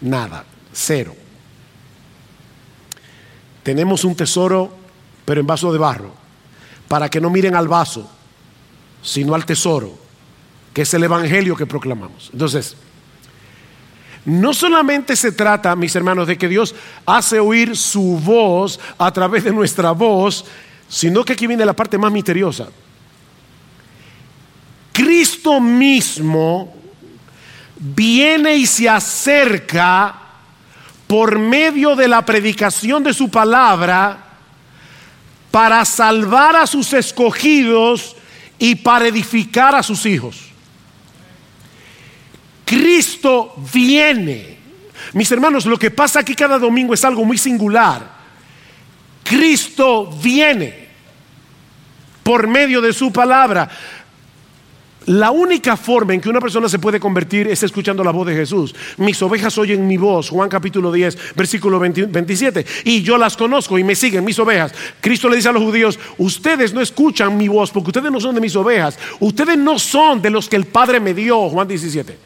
[0.01, 1.15] Nada, cero.
[3.63, 4.75] Tenemos un tesoro,
[5.25, 6.13] pero en vaso de barro,
[6.89, 8.11] para que no miren al vaso,
[9.03, 9.93] sino al tesoro,
[10.73, 12.31] que es el Evangelio que proclamamos.
[12.33, 12.77] Entonces,
[14.25, 16.75] no solamente se trata, mis hermanos, de que Dios
[17.07, 20.45] hace oír su voz a través de nuestra voz,
[20.89, 22.69] sino que aquí viene la parte más misteriosa.
[24.93, 26.75] Cristo mismo
[27.77, 30.15] viene y se acerca
[31.07, 34.27] por medio de la predicación de su palabra
[35.51, 38.17] para salvar a sus escogidos
[38.59, 40.50] y para edificar a sus hijos.
[42.71, 44.57] Cristo viene.
[45.15, 48.09] Mis hermanos, lo que pasa aquí cada domingo es algo muy singular.
[49.25, 50.87] Cristo viene
[52.23, 53.69] por medio de su palabra.
[55.07, 58.35] La única forma en que una persona se puede convertir es escuchando la voz de
[58.35, 58.75] Jesús.
[58.99, 62.67] Mis ovejas oyen mi voz, Juan capítulo 10, versículo 27.
[62.85, 64.75] Y yo las conozco y me siguen mis ovejas.
[65.01, 68.35] Cristo le dice a los judíos, ustedes no escuchan mi voz porque ustedes no son
[68.35, 68.99] de mis ovejas.
[69.21, 72.19] Ustedes no son de los que el Padre me dio, Juan 17.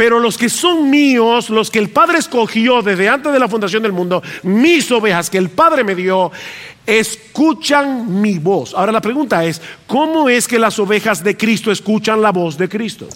[0.00, 3.82] Pero los que son míos, los que el Padre escogió desde antes de la fundación
[3.82, 6.32] del mundo, mis ovejas que el Padre me dio,
[6.86, 8.72] escuchan mi voz.
[8.72, 12.66] Ahora la pregunta es, ¿cómo es que las ovejas de Cristo escuchan la voz de
[12.66, 13.08] Cristo?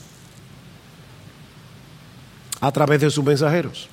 [2.61, 3.89] A través de sus mensajeros.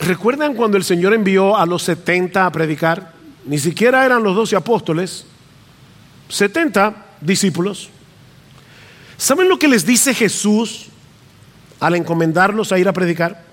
[0.00, 3.12] ¿Recuerdan cuando el Señor envió a los 70 a predicar?
[3.44, 5.26] Ni siquiera eran los 12 apóstoles,
[6.28, 7.90] 70 discípulos.
[9.18, 10.86] ¿Saben lo que les dice Jesús
[11.80, 13.44] al encomendarlos a ir a predicar?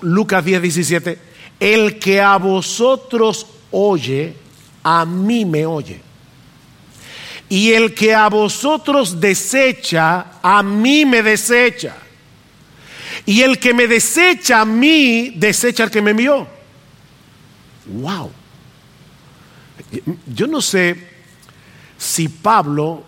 [0.00, 1.18] Lucas 10, 17.
[1.60, 4.34] El que a vosotros oye,
[4.82, 6.00] a mí me oye.
[7.48, 11.96] Y el que a vosotros desecha, a mí me desecha.
[13.24, 16.46] Y el que me desecha a mí, desecha al que me envió.
[17.86, 18.32] Wow.
[20.34, 20.96] Yo no sé
[21.96, 23.04] si Pablo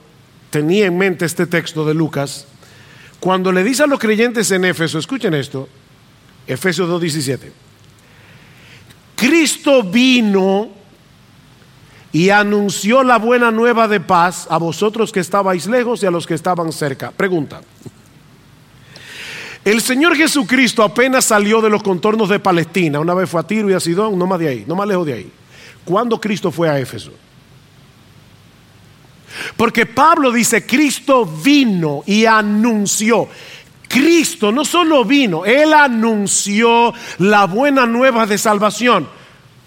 [0.51, 2.47] tenía en mente este texto de Lucas,
[3.21, 5.69] cuando le dice a los creyentes en Éfeso, escuchen esto,
[6.47, 7.51] Efesios 2.17,
[9.17, 10.71] Cristo vino
[12.13, 16.27] y anunció la buena nueva de paz a vosotros que estabais lejos y a los
[16.27, 17.11] que estaban cerca.
[17.11, 17.61] Pregunta.
[19.65, 23.69] El Señor Jesucristo apenas salió de los contornos de Palestina, una vez fue a Tiro
[23.69, 25.33] y a Sidón, no más de ahí, no más lejos de ahí.
[25.85, 27.13] ¿Cuándo Cristo fue a Éfeso?
[29.57, 33.29] Porque Pablo dice, Cristo vino y anunció.
[33.89, 39.09] Cristo no solo vino, Él anunció la buena nueva de salvación.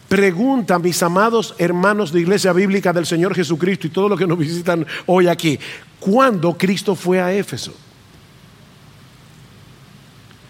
[0.08, 4.38] Pregunta, mis amados hermanos de Iglesia Bíblica del Señor Jesucristo y todos los que nos
[4.38, 5.58] visitan hoy aquí,
[6.00, 7.74] ¿cuándo Cristo fue a Éfeso?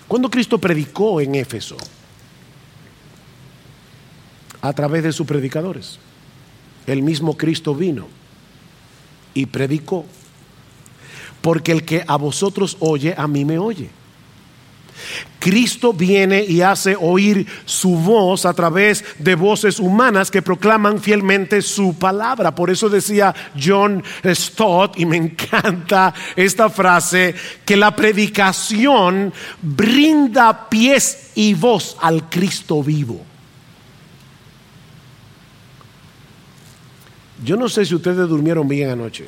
[0.08, 1.78] ¿Cuándo Cristo predicó en Éfeso?
[4.62, 6.00] A través de sus predicadores.
[6.88, 8.08] El mismo Cristo vino
[9.34, 10.06] y predicó.
[11.42, 13.90] porque el que a vosotros oye, a mí me oye.
[15.40, 21.62] Cristo viene y hace oír su voz a través de voces humanas que proclaman fielmente
[21.64, 22.54] su palabra.
[22.54, 27.34] Por eso decía John Stott, y me encanta esta frase,
[27.66, 33.31] que la predicación brinda pies y voz al Cristo vivo.
[37.44, 39.28] Yo no sé si ustedes durmieron bien anoche.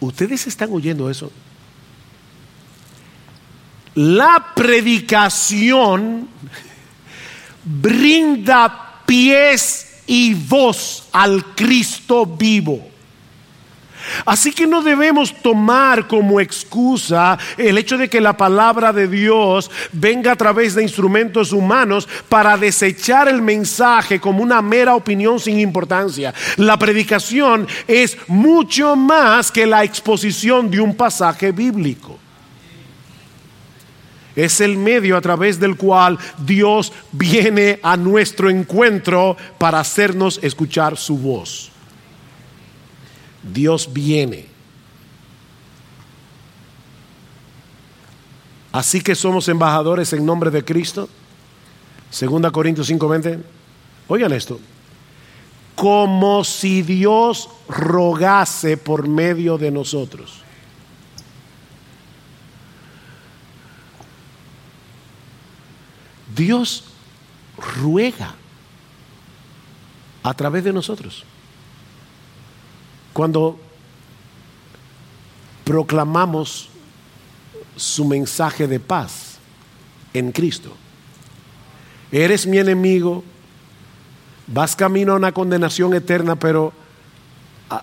[0.00, 1.30] ¿Ustedes están oyendo eso?
[3.94, 6.28] La predicación
[7.64, 12.91] brinda pies y voz al Cristo vivo.
[14.24, 19.70] Así que no debemos tomar como excusa el hecho de que la palabra de Dios
[19.92, 25.58] venga a través de instrumentos humanos para desechar el mensaje como una mera opinión sin
[25.60, 26.34] importancia.
[26.56, 32.18] La predicación es mucho más que la exposición de un pasaje bíblico.
[34.34, 40.96] Es el medio a través del cual Dios viene a nuestro encuentro para hacernos escuchar
[40.96, 41.71] su voz.
[43.42, 44.46] Dios viene.
[48.72, 51.08] Así que somos embajadores en nombre de Cristo.
[52.10, 53.42] Segunda Corintios 5:20.
[54.08, 54.58] Oigan esto.
[55.74, 60.42] Como si Dios rogase por medio de nosotros.
[66.34, 66.84] Dios
[67.56, 68.34] ruega
[70.22, 71.24] a través de nosotros.
[73.12, 73.58] Cuando
[75.64, 76.68] proclamamos
[77.76, 79.38] su mensaje de paz
[80.12, 80.76] en Cristo.
[82.10, 83.24] Eres mi enemigo,
[84.46, 86.72] vas camino a una condenación eterna, pero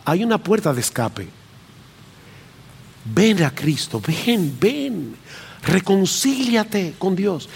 [0.05, 1.27] hay una puerta de escape.
[3.05, 5.15] Ven a Cristo, ven, ven,
[5.63, 7.49] reconcíliate con Dios.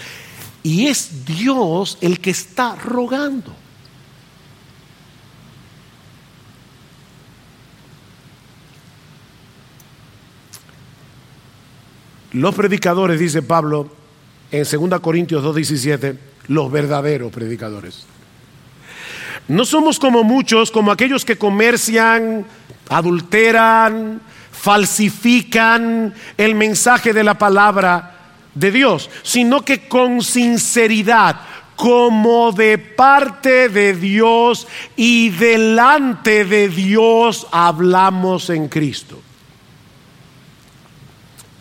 [0.62, 3.54] Y es Dios el que está rogando.
[12.34, 13.88] Los predicadores, dice Pablo
[14.50, 16.16] en 2 Corintios 2.17,
[16.48, 18.06] los verdaderos predicadores.
[19.46, 22.44] No somos como muchos, como aquellos que comercian,
[22.88, 24.20] adulteran,
[24.50, 28.16] falsifican el mensaje de la palabra
[28.52, 31.40] de Dios, sino que con sinceridad,
[31.76, 34.66] como de parte de Dios
[34.96, 39.20] y delante de Dios hablamos en Cristo.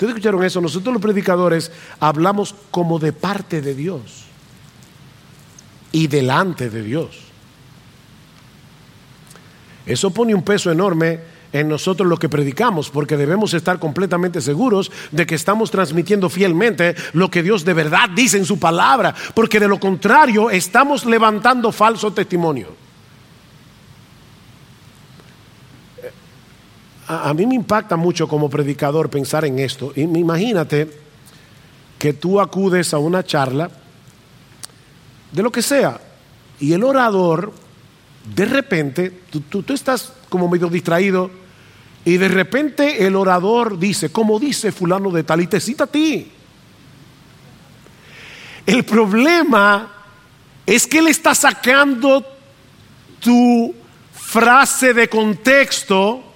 [0.04, 0.60] ¿Ustedes escucharon eso?
[0.60, 4.26] Nosotros los predicadores hablamos como de parte de Dios
[5.94, 7.20] y delante de Dios.
[9.86, 11.22] Eso pone un peso enorme
[11.54, 16.96] en nosotros lo que predicamos, porque debemos estar completamente seguros de que estamos transmitiendo fielmente
[17.14, 21.72] lo que Dios de verdad dice en su palabra, porque de lo contrario estamos levantando
[21.72, 22.83] falso testimonio.
[27.08, 29.92] A, mí me impacta mucho como predicador pensar en esto.
[29.96, 30.90] Imagínate
[31.98, 33.70] que tú acudes a una charla
[35.32, 36.00] de lo que sea
[36.60, 37.54] y el orador,
[38.36, 41.30] de repente, tú, tú estás como medio distraído
[42.06, 45.88] y de repente el orador dice, como dice fulano de tal, y te cita a
[45.88, 46.32] ti.
[48.66, 49.92] El problema
[50.66, 52.26] es que él está sacando
[53.20, 53.74] tu
[54.14, 56.33] frase de contexto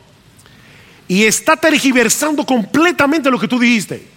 [1.07, 4.07] y está tergiversando completamente lo que tú dijiste.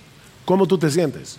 [0.44, 1.38] ¿Cómo tú te sientes?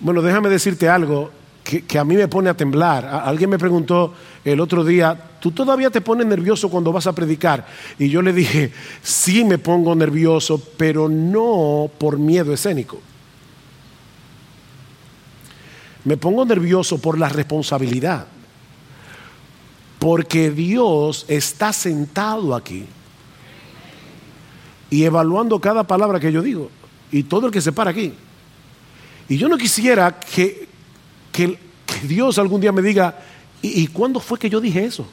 [0.00, 1.30] Bueno, déjame decirte algo
[1.62, 3.04] que, a mí me pone a temblar.
[3.06, 7.66] alguien me preguntó el otro día, ¿tú todavía te pones nervioso cuando vas a predicar?
[7.98, 8.72] Y yo le dije,
[9.02, 13.00] sí me pongo nervioso, pero no por miedo escénico.
[16.04, 18.28] Me pongo nervioso por la responsabilidad.
[19.98, 22.86] Porque Dios está sentado aquí
[24.90, 26.70] y evaluando cada palabra que yo digo
[27.10, 28.12] y todo el que se para aquí.
[29.28, 30.68] Y yo no quisiera que,
[31.32, 31.58] que,
[32.02, 33.18] Dios algún día me diga,
[33.62, 35.06] ¿y, ¿y cuándo fue que yo dije eso?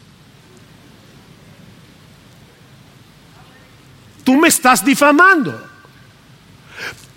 [4.24, 5.70] Tú me estás difamando.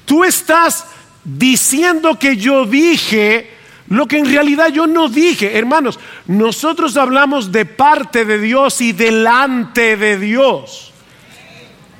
[0.04, 0.86] Tú estás
[1.24, 3.55] diciendo que yo dije
[3.88, 8.92] lo que en realidad yo no dije, hermanos, nosotros hablamos de parte de Dios y
[8.92, 10.92] delante de Dios.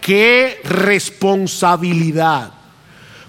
[0.01, 2.56] Qué responsabilidad.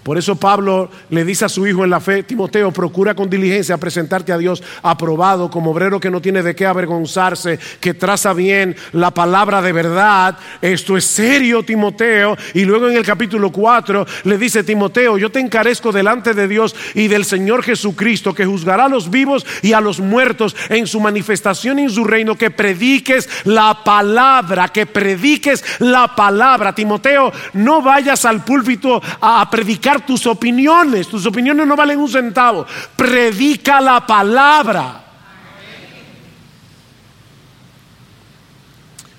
[0.08, 3.76] Por eso Pablo le dice a su hijo en la fe, Timoteo, procura con diligencia
[3.76, 8.74] presentarte a Dios aprobado como obrero que no tiene de qué avergonzarse, que traza bien
[8.94, 10.38] la palabra de verdad.
[10.62, 12.38] Esto es serio, Timoteo.
[12.54, 16.74] Y luego en el capítulo 4 le dice, Timoteo, yo te encarezco delante de Dios
[16.94, 21.02] y del Señor Jesucristo, que juzgará a los vivos y a los muertos en su
[21.02, 26.74] manifestación y en su reino, que prediques la palabra, que prediques la palabra.
[26.74, 32.66] Timoteo, no vayas al púlpito a, predicar tus opiniones, tus opiniones no valen un centavo,
[32.96, 35.04] predica la palabra.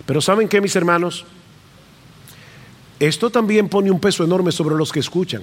[0.07, 1.26] Pero ¿saben qué, mis hermanos?
[2.99, 5.43] Esto también pone un peso enorme sobre los que escuchan.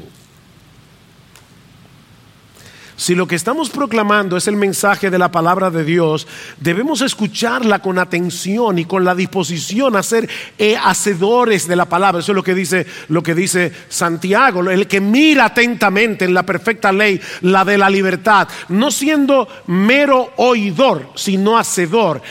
[2.98, 6.28] Si lo que estamos proclamando es el mensaje de la palabra de Dios,
[6.60, 12.22] debemos escucharla con atención y con la disposición a ser eh, hacedores de la palabra.
[12.22, 16.44] Eso es lo que dice lo que dice Santiago, el que mira atentamente en la
[16.44, 22.22] perfecta ley, la de la libertad, no siendo mero oidor, sino hacedor.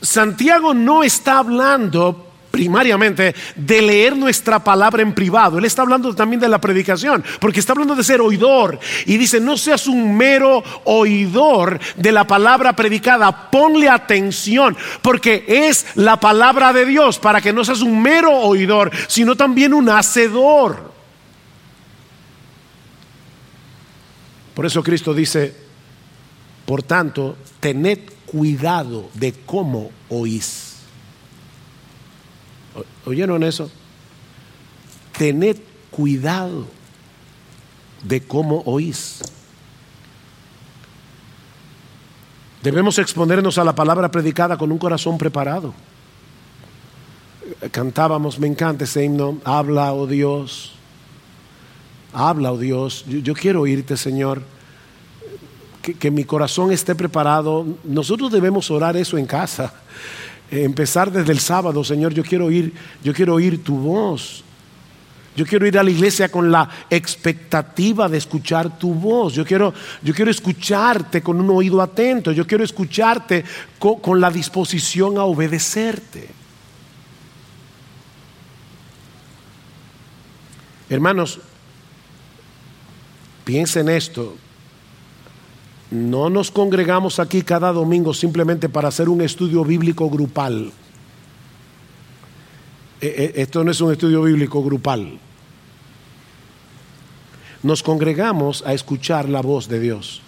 [0.00, 2.29] Santiago no está hablando
[2.60, 5.56] primariamente de leer nuestra palabra en privado.
[5.56, 8.78] Él está hablando también de la predicación, porque está hablando de ser oidor.
[9.06, 15.86] Y dice, no seas un mero oidor de la palabra predicada, ponle atención, porque es
[15.94, 20.92] la palabra de Dios, para que no seas un mero oidor, sino también un hacedor.
[24.54, 25.56] Por eso Cristo dice,
[26.66, 30.69] por tanto, tened cuidado de cómo oís.
[33.04, 33.70] ¿Oyeron eso?
[35.16, 35.56] Tened
[35.90, 36.66] cuidado
[38.02, 39.20] de cómo oís.
[42.62, 45.74] Debemos exponernos a la palabra predicada con un corazón preparado.
[47.70, 50.72] Cantábamos, me encanta ese himno, habla, oh Dios,
[52.12, 54.42] habla, oh Dios, yo, quiero oírte, Señor,
[55.82, 57.66] que, que mi corazón esté preparado.
[57.82, 59.72] Nosotros debemos orar eso en casa
[60.50, 62.72] empezar desde el sábado, Señor, yo quiero oír,
[63.02, 64.44] yo quiero oír tu voz.
[65.36, 69.32] Yo quiero ir a la iglesia con la expectativa de escuchar tu voz.
[69.32, 69.72] Yo quiero,
[70.02, 72.32] yo quiero escucharte con un oído atento.
[72.32, 73.44] Yo quiero escucharte
[73.78, 76.28] con la disposición a obedecerte.
[80.88, 81.38] Hermanos,
[83.44, 84.36] piensen esto
[85.90, 90.72] no nos congregamos aquí cada domingo simplemente para hacer un estudio bíblico grupal.
[93.00, 95.18] E, e, esto no es un estudio bíblico grupal.
[97.62, 100.22] Nos congregamos a escuchar la voz de Dios,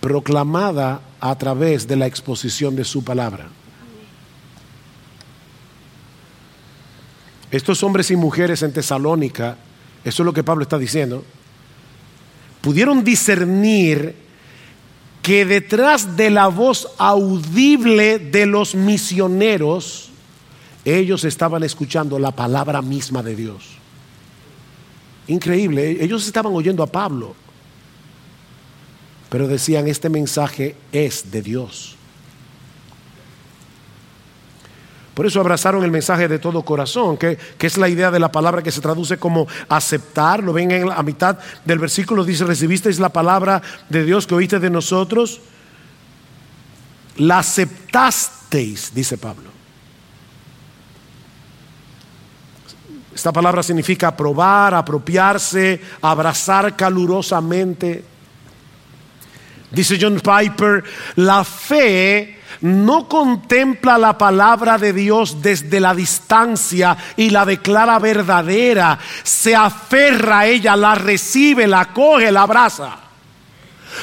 [0.00, 3.48] proclamada a través de la exposición de su palabra.
[7.50, 9.56] Estos hombres y mujeres en Tesalónica,
[10.04, 11.24] eso es lo que Pablo está diciendo,
[12.60, 14.14] pudieron discernir
[15.22, 20.10] que detrás de la voz audible de los misioneros,
[20.84, 23.64] ellos estaban escuchando la palabra misma de Dios.
[25.26, 27.34] Increíble, ellos estaban oyendo a Pablo,
[29.28, 31.96] pero decían, este mensaje es de Dios.
[35.14, 38.62] Por eso abrazaron el mensaje de todo corazón, que, es la idea de la palabra
[38.62, 40.42] que se traduce como aceptar.
[40.42, 44.60] Lo ven en la mitad del versículo, dice, recibisteis la palabra de Dios que oíste
[44.60, 45.40] de nosotros.
[47.16, 49.50] La aceptasteis, dice Pablo.
[53.14, 58.04] Esta palabra significa aprobar, apropiarse, abrazar calurosamente.
[59.72, 60.82] Dice John Piper,
[61.16, 68.98] la fe no contempla la palabra de Dios desde la distancia y la declara verdadera,
[69.22, 72.96] se aferra a ella, la recibe, la coge, la abraza.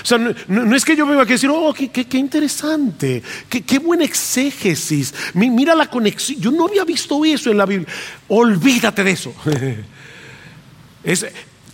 [0.01, 3.79] O sea, no, es que yo venga aquí a decir, oh, qué, interesante, qué, qué,
[3.79, 7.87] buena exégesis, mira la conexión, yo no había visto eso en la Biblia,
[8.27, 9.33] olvídate de eso.
[11.03, 11.25] Es,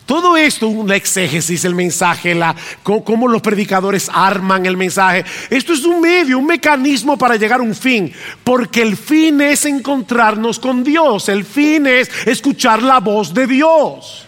[0.05, 5.23] todo esto, una exégesis, el mensaje, la, cómo, los predicadores arman el mensaje.
[5.49, 8.11] Esto es un medio, un mecanismo para llegar a un fin.
[8.43, 11.29] Porque el fin es encontrarnos con Dios.
[11.29, 14.25] El fin es escuchar la voz de Dios.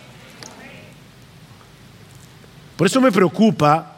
[2.78, 3.96] Por eso me preocupa,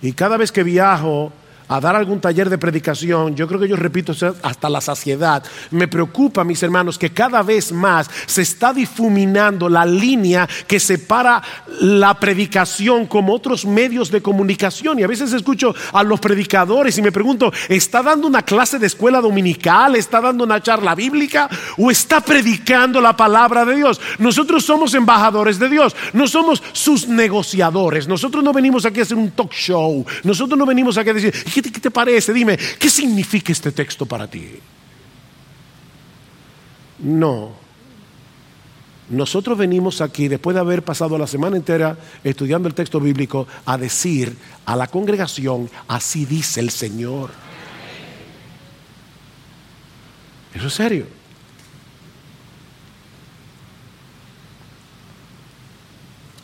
[0.00, 1.32] y cada vez que viajo
[1.76, 4.12] a dar algún taller de predicación, yo creo que yo repito
[4.42, 9.86] hasta la saciedad, me preocupa, mis hermanos, que cada vez más se está difuminando la
[9.86, 11.42] línea que separa
[11.80, 14.98] la predicación como otros medios de comunicación.
[14.98, 18.86] Y a veces escucho a los predicadores y me pregunto, ¿está dando una clase de
[18.86, 19.96] escuela dominical?
[19.96, 21.48] ¿Está dando una charla bíblica?
[21.78, 24.00] ¿O está predicando la palabra de Dios?
[24.18, 28.06] Nosotros somos embajadores de Dios, no somos sus negociadores.
[28.08, 30.04] Nosotros no venimos aquí a hacer un talk show.
[30.24, 31.32] Nosotros no venimos aquí a decir,
[31.62, 32.32] ¿qué te, parece?
[32.32, 34.58] Dime, ¿qué significa este texto para ti?
[36.98, 37.52] No.
[39.08, 43.76] Nosotros venimos aquí, después de haber pasado la semana entera estudiando el texto bíblico, a
[43.76, 47.30] decir a la congregación, así dice el Señor.
[50.54, 51.06] Eso es serio.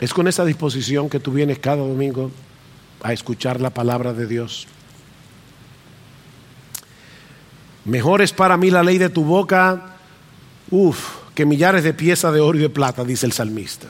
[0.01, 2.31] Es con esa disposición que tú vienes cada domingo
[3.03, 4.66] a escuchar la palabra de Dios.
[7.89, 9.97] Mejor es para mí la ley de tu boca,
[10.70, 10.99] uff,
[11.34, 13.89] que millares de piezas de oro y de plata, dice el salmista.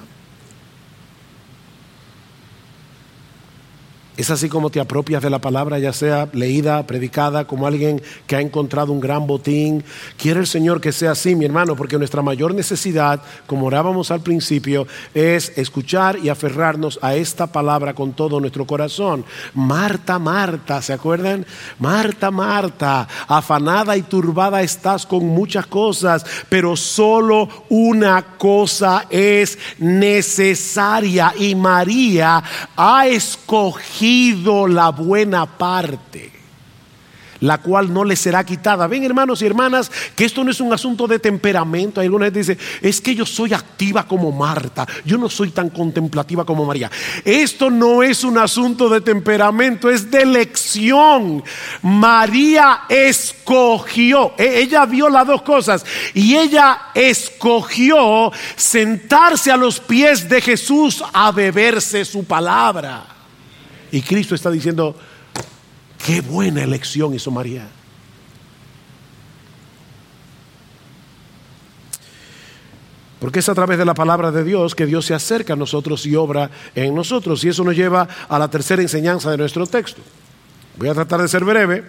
[4.18, 8.34] Es así como te apropias de la palabra, ya sea leída, predicada, como alguien que
[8.34, 9.84] ha encontrado un gran botín.
[10.16, 14.20] Quiere el Señor que sea así, mi hermano, porque nuestra mayor necesidad, como orábamos al
[14.20, 19.24] principio, es escuchar y aferrarnos a esta palabra con todo nuestro corazón.
[19.54, 21.46] Marta, Marta, ¿se acuerdan?
[21.78, 31.32] Marta, Marta, afanada y turbada estás con muchas cosas, pero solo una cosa es necesaria
[31.38, 32.42] y María
[32.76, 34.07] ha escogido
[34.68, 36.38] la buena parte
[37.40, 38.86] la cual no le será quitada.
[38.86, 42.00] Ven hermanos y hermanas, que esto no es un asunto de temperamento.
[42.00, 46.44] Hay alguna dice, es que yo soy activa como Marta, yo no soy tan contemplativa
[46.44, 46.90] como María.
[47.24, 51.42] Esto no es un asunto de temperamento, es de elección.
[51.82, 55.84] María escogió, e-, ella vio las dos cosas
[56.14, 63.17] y ella escogió sentarse a los pies de Jesús a beberse su palabra.
[63.91, 64.97] Y Cristo está diciendo,
[66.05, 67.68] qué buena elección hizo María.
[73.18, 76.07] Porque es a través de la palabra de Dios que Dios se acerca a nosotros
[76.07, 77.43] y obra en nosotros.
[77.43, 80.01] Y eso nos lleva a la tercera enseñanza de nuestro texto.
[80.76, 81.84] Voy a tratar de ser breve.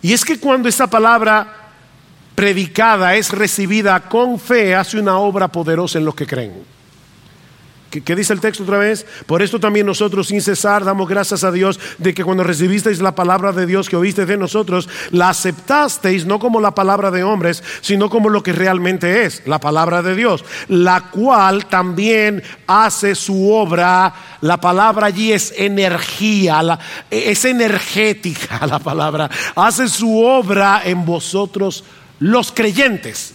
[0.00, 1.72] Y es que cuando esa palabra
[2.34, 6.73] predicada es recibida con fe, hace una obra poderosa en los que creen.
[8.02, 9.06] ¿Qué, dice el texto otra vez?
[9.26, 13.14] Por esto también nosotros sin cesar damos gracias a Dios de que cuando recibisteis la
[13.14, 17.62] palabra de Dios que oísteis de nosotros, la aceptasteis no como la palabra de hombres,
[17.80, 23.52] sino como lo que realmente es, la palabra de Dios, la cual también hace su
[23.52, 24.12] obra.
[24.40, 26.78] La palabra allí es energía,
[27.10, 31.84] es energética la palabra, hace su obra en vosotros
[32.24, 33.34] los creyentes,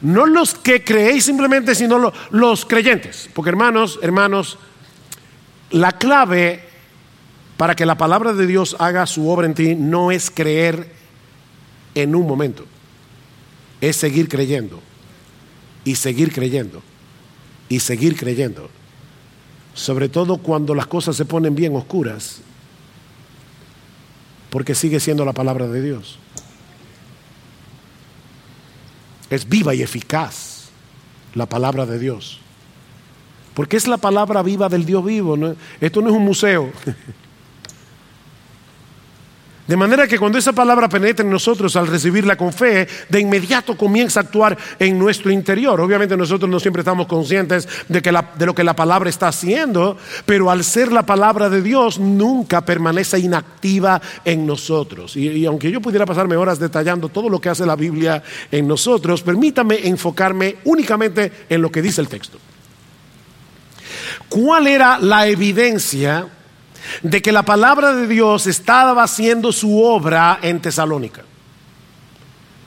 [0.00, 3.28] no, los que creéis simplemente, sino los creyentes.
[3.34, 4.56] Porque hermanos, hermanos,
[5.70, 6.62] la clave
[7.58, 10.90] para que la palabra de Dios haga su obra en ti no es creer
[11.94, 12.64] en un momento,
[13.82, 14.80] es seguir creyendo.
[15.84, 16.82] Y seguir creyendo.
[17.68, 18.70] Y seguir creyendo.
[19.74, 22.40] Sobre todo cuando las cosas se ponen bien oscuras,
[24.48, 26.20] porque sigue siendo la palabra de Dios
[29.34, 30.68] es viva y eficaz
[31.34, 32.40] la palabra de Dios.
[33.54, 35.36] Porque es la palabra viva del Dios vivo.
[35.80, 36.72] Esto no es un museo.
[39.66, 43.78] De manera que cuando esa palabra penetra en nosotros al recibirla con fe, de inmediato
[43.78, 45.80] comienza a actuar en nuestro interior.
[45.80, 48.02] Obviamente nosotros no siempre estamos conscientes de,
[48.44, 49.96] lo que la palabra está haciendo,
[50.26, 55.16] pero al ser la palabra de Dios nunca permanece inactiva en nosotros.
[55.16, 58.68] Y, y aunque yo pudiera pasarme horas detallando todo lo que hace la Biblia en
[58.68, 62.38] nosotros, permítame enfocarme únicamente en lo que dice el texto.
[64.28, 66.28] ¿Cuál era la evidencia?
[67.02, 71.22] De que la palabra de Dios estaba haciendo su obra en Tesalónica,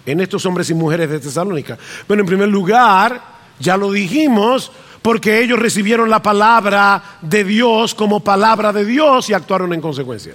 [0.06, 1.78] en estos hombres y mujeres de Tesalónica.
[2.08, 3.22] Bueno, en primer lugar,
[3.60, 9.34] ya lo dijimos, porque ellos recibieron la palabra de Dios como palabra de Dios y
[9.34, 10.34] actuaron en consecuencia.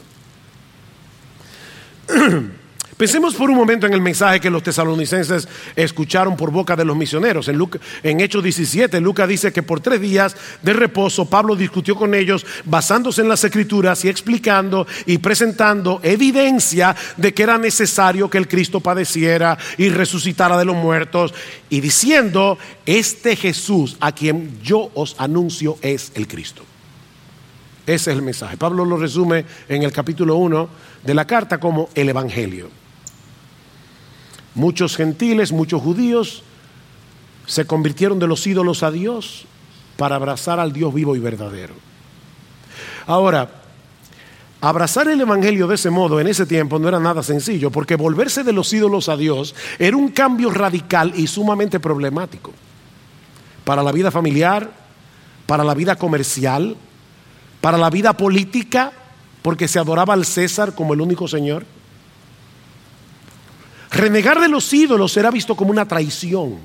[3.03, 6.97] Pensemos por un momento en el mensaje que los tesalonicenses escucharon por boca de los
[6.97, 7.49] misioneros.
[7.49, 7.61] En,
[8.05, 12.47] en Hechos 17, Lucas dice que por tres días de reposo Pablo discutió con ellos
[12.65, 18.47] basándose en las escrituras y explicando y presentando evidencia de que era necesario que el
[18.47, 21.35] Cristo padeciera y resucitara de los muertos
[21.71, 26.63] y diciendo, este Jesús a quien yo os anuncio es el Cristo.
[27.85, 28.57] Ese es el mensaje.
[28.57, 30.69] Pablo lo resume en el capítulo 1
[31.03, 32.82] de la carta como el Evangelio.
[34.55, 36.43] Muchos gentiles, muchos judíos
[37.47, 39.47] se convirtieron de los ídolos a Dios
[39.97, 41.75] para abrazar al Dios vivo y verdadero.
[43.07, 43.51] Ahora,
[44.61, 48.45] abrazar el Evangelio de ese modo en ese tiempo no era nada sencillo, porque volverse
[48.45, 52.53] de los ídolos a Dios era un cambio radical y sumamente problemático
[53.65, 54.71] para la vida familiar,
[55.47, 56.77] para la vida comercial,
[57.61, 58.93] para la vida política,
[59.43, 61.65] porque se adoraba al César como el único Señor.
[63.93, 66.59] Renegar de los ídolos era visto como una traición.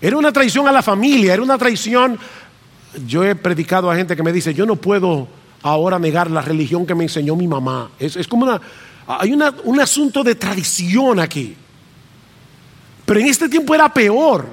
[0.00, 2.18] Era una traición a la familia, era una traición.
[3.06, 5.28] Yo he predicado a gente que me dice, yo no puedo
[5.62, 7.90] ahora negar la religión que me enseñó mi mamá.
[7.98, 8.60] Es, como una,
[9.06, 11.54] hay un asunto de tradición aquí.
[13.04, 14.46] Pero en este tiempo era peor.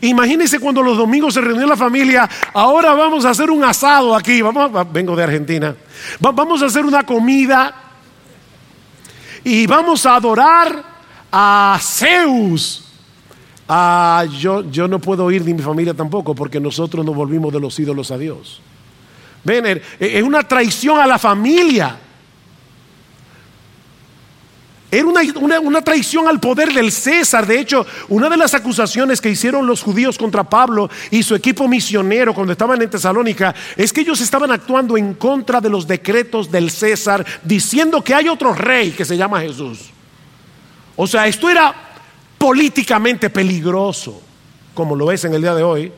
[0.00, 4.42] Imagínense cuando los domingos se reunió la familia, ahora vamos a hacer un asado aquí,
[4.42, 5.74] vamos, vengo de Argentina,
[6.20, 7.87] vamos a hacer una comida
[9.44, 10.84] y vamos a adorar
[11.30, 12.84] a Zeus.
[13.68, 17.60] Ah, yo, yo no puedo ir ni mi familia tampoco porque nosotros nos volvimos de
[17.60, 18.62] los ídolos a Dios.
[19.44, 21.98] Ven, eh, es una traición a la familia.
[24.90, 27.46] Era una, traición al poder del César.
[27.46, 31.68] De hecho, una de las acusaciones que hicieron los judíos contra Pablo y su equipo
[31.68, 36.50] misionero cuando estaban en Tesalónica es que ellos estaban actuando en contra de los decretos
[36.50, 39.90] del César, diciendo que hay otro rey que se llama Jesús.
[40.96, 41.74] O sea, esto era
[42.38, 44.22] políticamente peligroso,
[44.72, 45.92] como lo es en el día de hoy.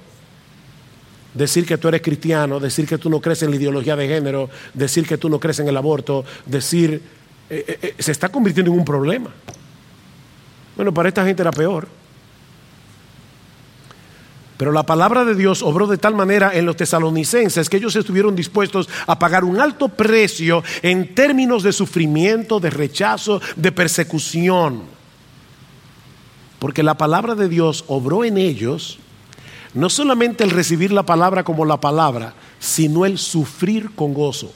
[1.32, 4.50] Decir que tú eres cristiano, decir que tú no crees en la ideología de género,
[4.74, 7.19] decir que tú no crees en el aborto, decir
[7.50, 9.30] eh, eh, eh, se está convirtiendo en un problema.
[10.76, 11.88] Bueno, para esta gente era peor.
[14.56, 18.36] Pero la palabra de Dios obró de tal manera en los tesalonicenses que ellos estuvieron
[18.36, 24.82] dispuestos a pagar un alto precio en términos de sufrimiento, de rechazo, de persecución.
[26.60, 28.98] Porque la palabra de Dios obró en ellos
[29.74, 34.52] no solamente el recibir la palabra como la palabra, sino el sufrir con gozo.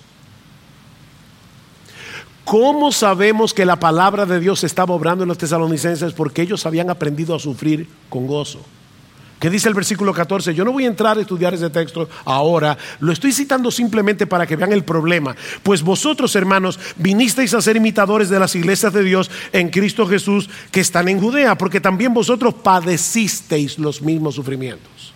[2.45, 6.13] ¿Cómo sabemos que la palabra de Dios estaba obrando en los tesalonicenses?
[6.13, 8.61] Porque ellos habían aprendido a sufrir con gozo.
[9.41, 10.55] ¿Qué dice el versículo 14?
[10.55, 14.47] Yo no voy a entrar a estudiar ese texto ahora, lo estoy citando simplemente para
[14.47, 15.37] que vean el problema.
[15.63, 20.49] Pues vosotros, hermanos, vinisteis a ser imitadores de las iglesias de Dios en Cristo Jesús
[20.71, 25.13] que están en Judea, porque también vosotros padecisteis los mismos sufrimientos.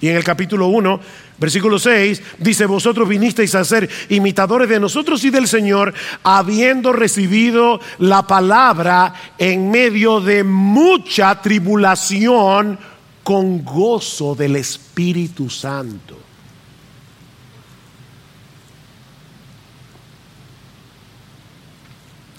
[0.00, 1.00] Y en el capítulo 1,
[1.42, 7.80] versículo 6, dice, vosotros vinisteis a ser imitadores de nosotros y del Señor, habiendo recibido
[7.98, 12.78] la palabra en medio de mucha tribulación
[13.24, 16.21] con gozo del Espíritu Santo.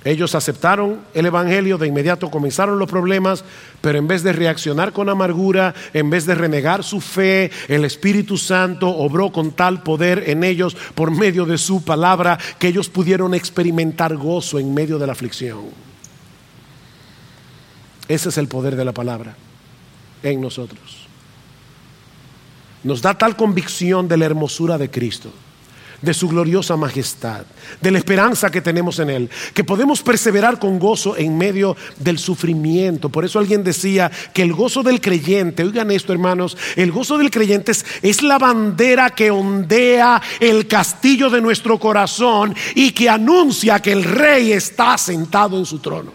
[0.06, 3.46] Ellos aceptaron el Evangelio, de inmediato comenzaron los problemas,
[3.80, 8.38] pero en vez de reaccionar con amargura, en vez de renegar su fe, el Espíritu
[8.38, 13.34] Santo obró con tal poder en ellos por medio de su palabra que ellos pudieron
[13.34, 15.62] experimentar gozo en medio de la aflicción.
[18.10, 19.38] Ese es el poder de la palabra
[20.22, 21.08] en nosotros.
[22.84, 25.32] Nos da tal convicción de la hermosura de Cristo
[26.04, 27.46] de su gloriosa majestad,
[27.82, 32.20] de la esperanza que tenemos en Él, que podemos perseverar con gozo en medio del
[32.20, 33.10] sufrimiento.
[33.10, 37.32] Por eso alguien decía que el gozo del creyente, oigan esto hermanos, el gozo del
[37.32, 43.92] creyente es, la bandera que ondea el castillo de nuestro corazón y que anuncia que
[43.92, 46.12] el rey está sentado en su trono.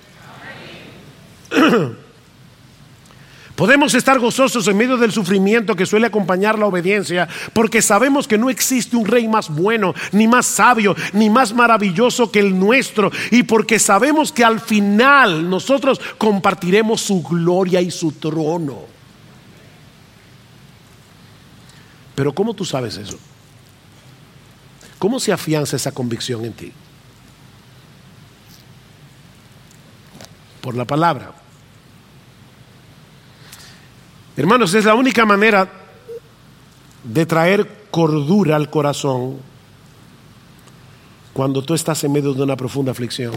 [3.58, 8.38] Podemos estar gozosos en medio del sufrimiento que suele acompañar la obediencia, porque sabemos que
[8.38, 13.10] no existe un rey más bueno, ni más sabio, ni más maravilloso que el nuestro,
[13.32, 18.82] y porque sabemos que al final nosotros compartiremos su gloria y su trono.
[22.14, 23.18] Pero ¿cómo tú sabes eso?
[25.00, 26.72] ¿Cómo se afianza esa convicción en ti?
[30.60, 31.37] Por la palabra.
[34.38, 35.68] Hermanos, es la única manera
[37.02, 39.38] de traer cordura al corazón
[41.32, 43.34] cuando tú estás en medio de una profunda aflicción.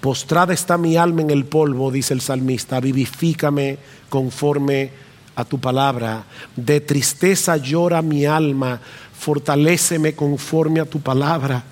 [0.00, 3.76] Postrada está mi alma en el polvo, dice el salmista, vivifícame
[4.08, 4.90] conforme
[5.36, 6.24] a tu palabra.
[6.56, 8.80] De tristeza llora mi alma,
[9.12, 11.62] fortaléceme conforme a tu palabra.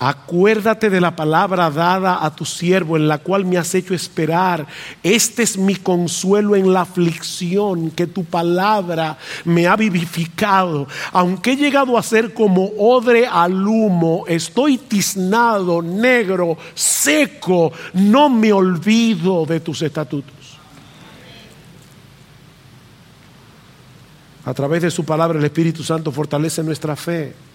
[0.00, 4.66] Acuérdate de la palabra dada a tu siervo en la cual me has hecho esperar.
[5.02, 10.88] Este es mi consuelo en la aflicción, que tu palabra me ha vivificado.
[11.12, 18.52] Aunque he llegado a ser como odre al humo, estoy tiznado, negro, seco, no me
[18.52, 20.58] olvido de tus estatutos.
[24.44, 27.53] A través de su palabra el Espíritu Santo fortalece nuestra fe.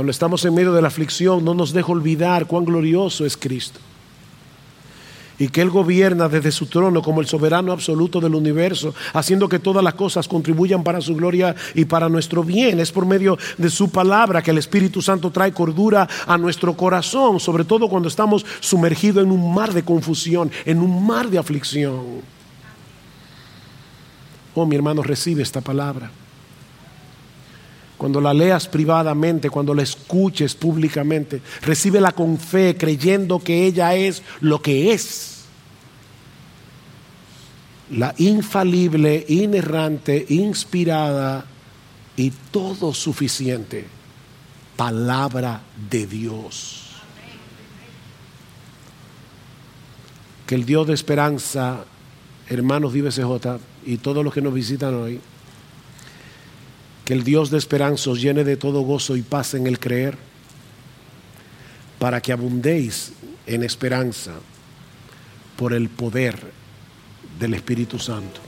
[0.00, 3.80] Cuando estamos en medio de la aflicción, no nos deja olvidar cuán glorioso es Cristo.
[5.38, 9.58] Y que Él gobierna desde su trono como el soberano absoluto del universo, haciendo que
[9.58, 12.80] todas las cosas contribuyan para su gloria y para nuestro bien.
[12.80, 17.38] Es por medio de su palabra que el Espíritu Santo trae cordura a nuestro corazón,
[17.38, 22.22] sobre todo cuando estamos sumergidos en un mar de confusión, en un mar de aflicción.
[24.54, 26.10] Oh, mi hermano, recibe esta palabra.
[28.00, 34.22] Cuando la leas privadamente, cuando la escuches públicamente, recíbela con fe, creyendo que ella es
[34.40, 35.44] lo que es.
[37.90, 41.44] La infalible, inerrante, inspirada
[42.16, 43.84] y todo suficiente
[44.78, 46.92] palabra de Dios.
[50.46, 51.84] Que el Dios de esperanza,
[52.48, 55.20] hermanos Vive CJ y todos los que nos visitan hoy,
[57.10, 60.16] que el Dios de esperanza os llene de todo gozo y paz en el creer,
[61.98, 63.14] para que abundéis
[63.48, 64.34] en esperanza
[65.56, 66.38] por el poder
[67.40, 68.40] del Espíritu Santo.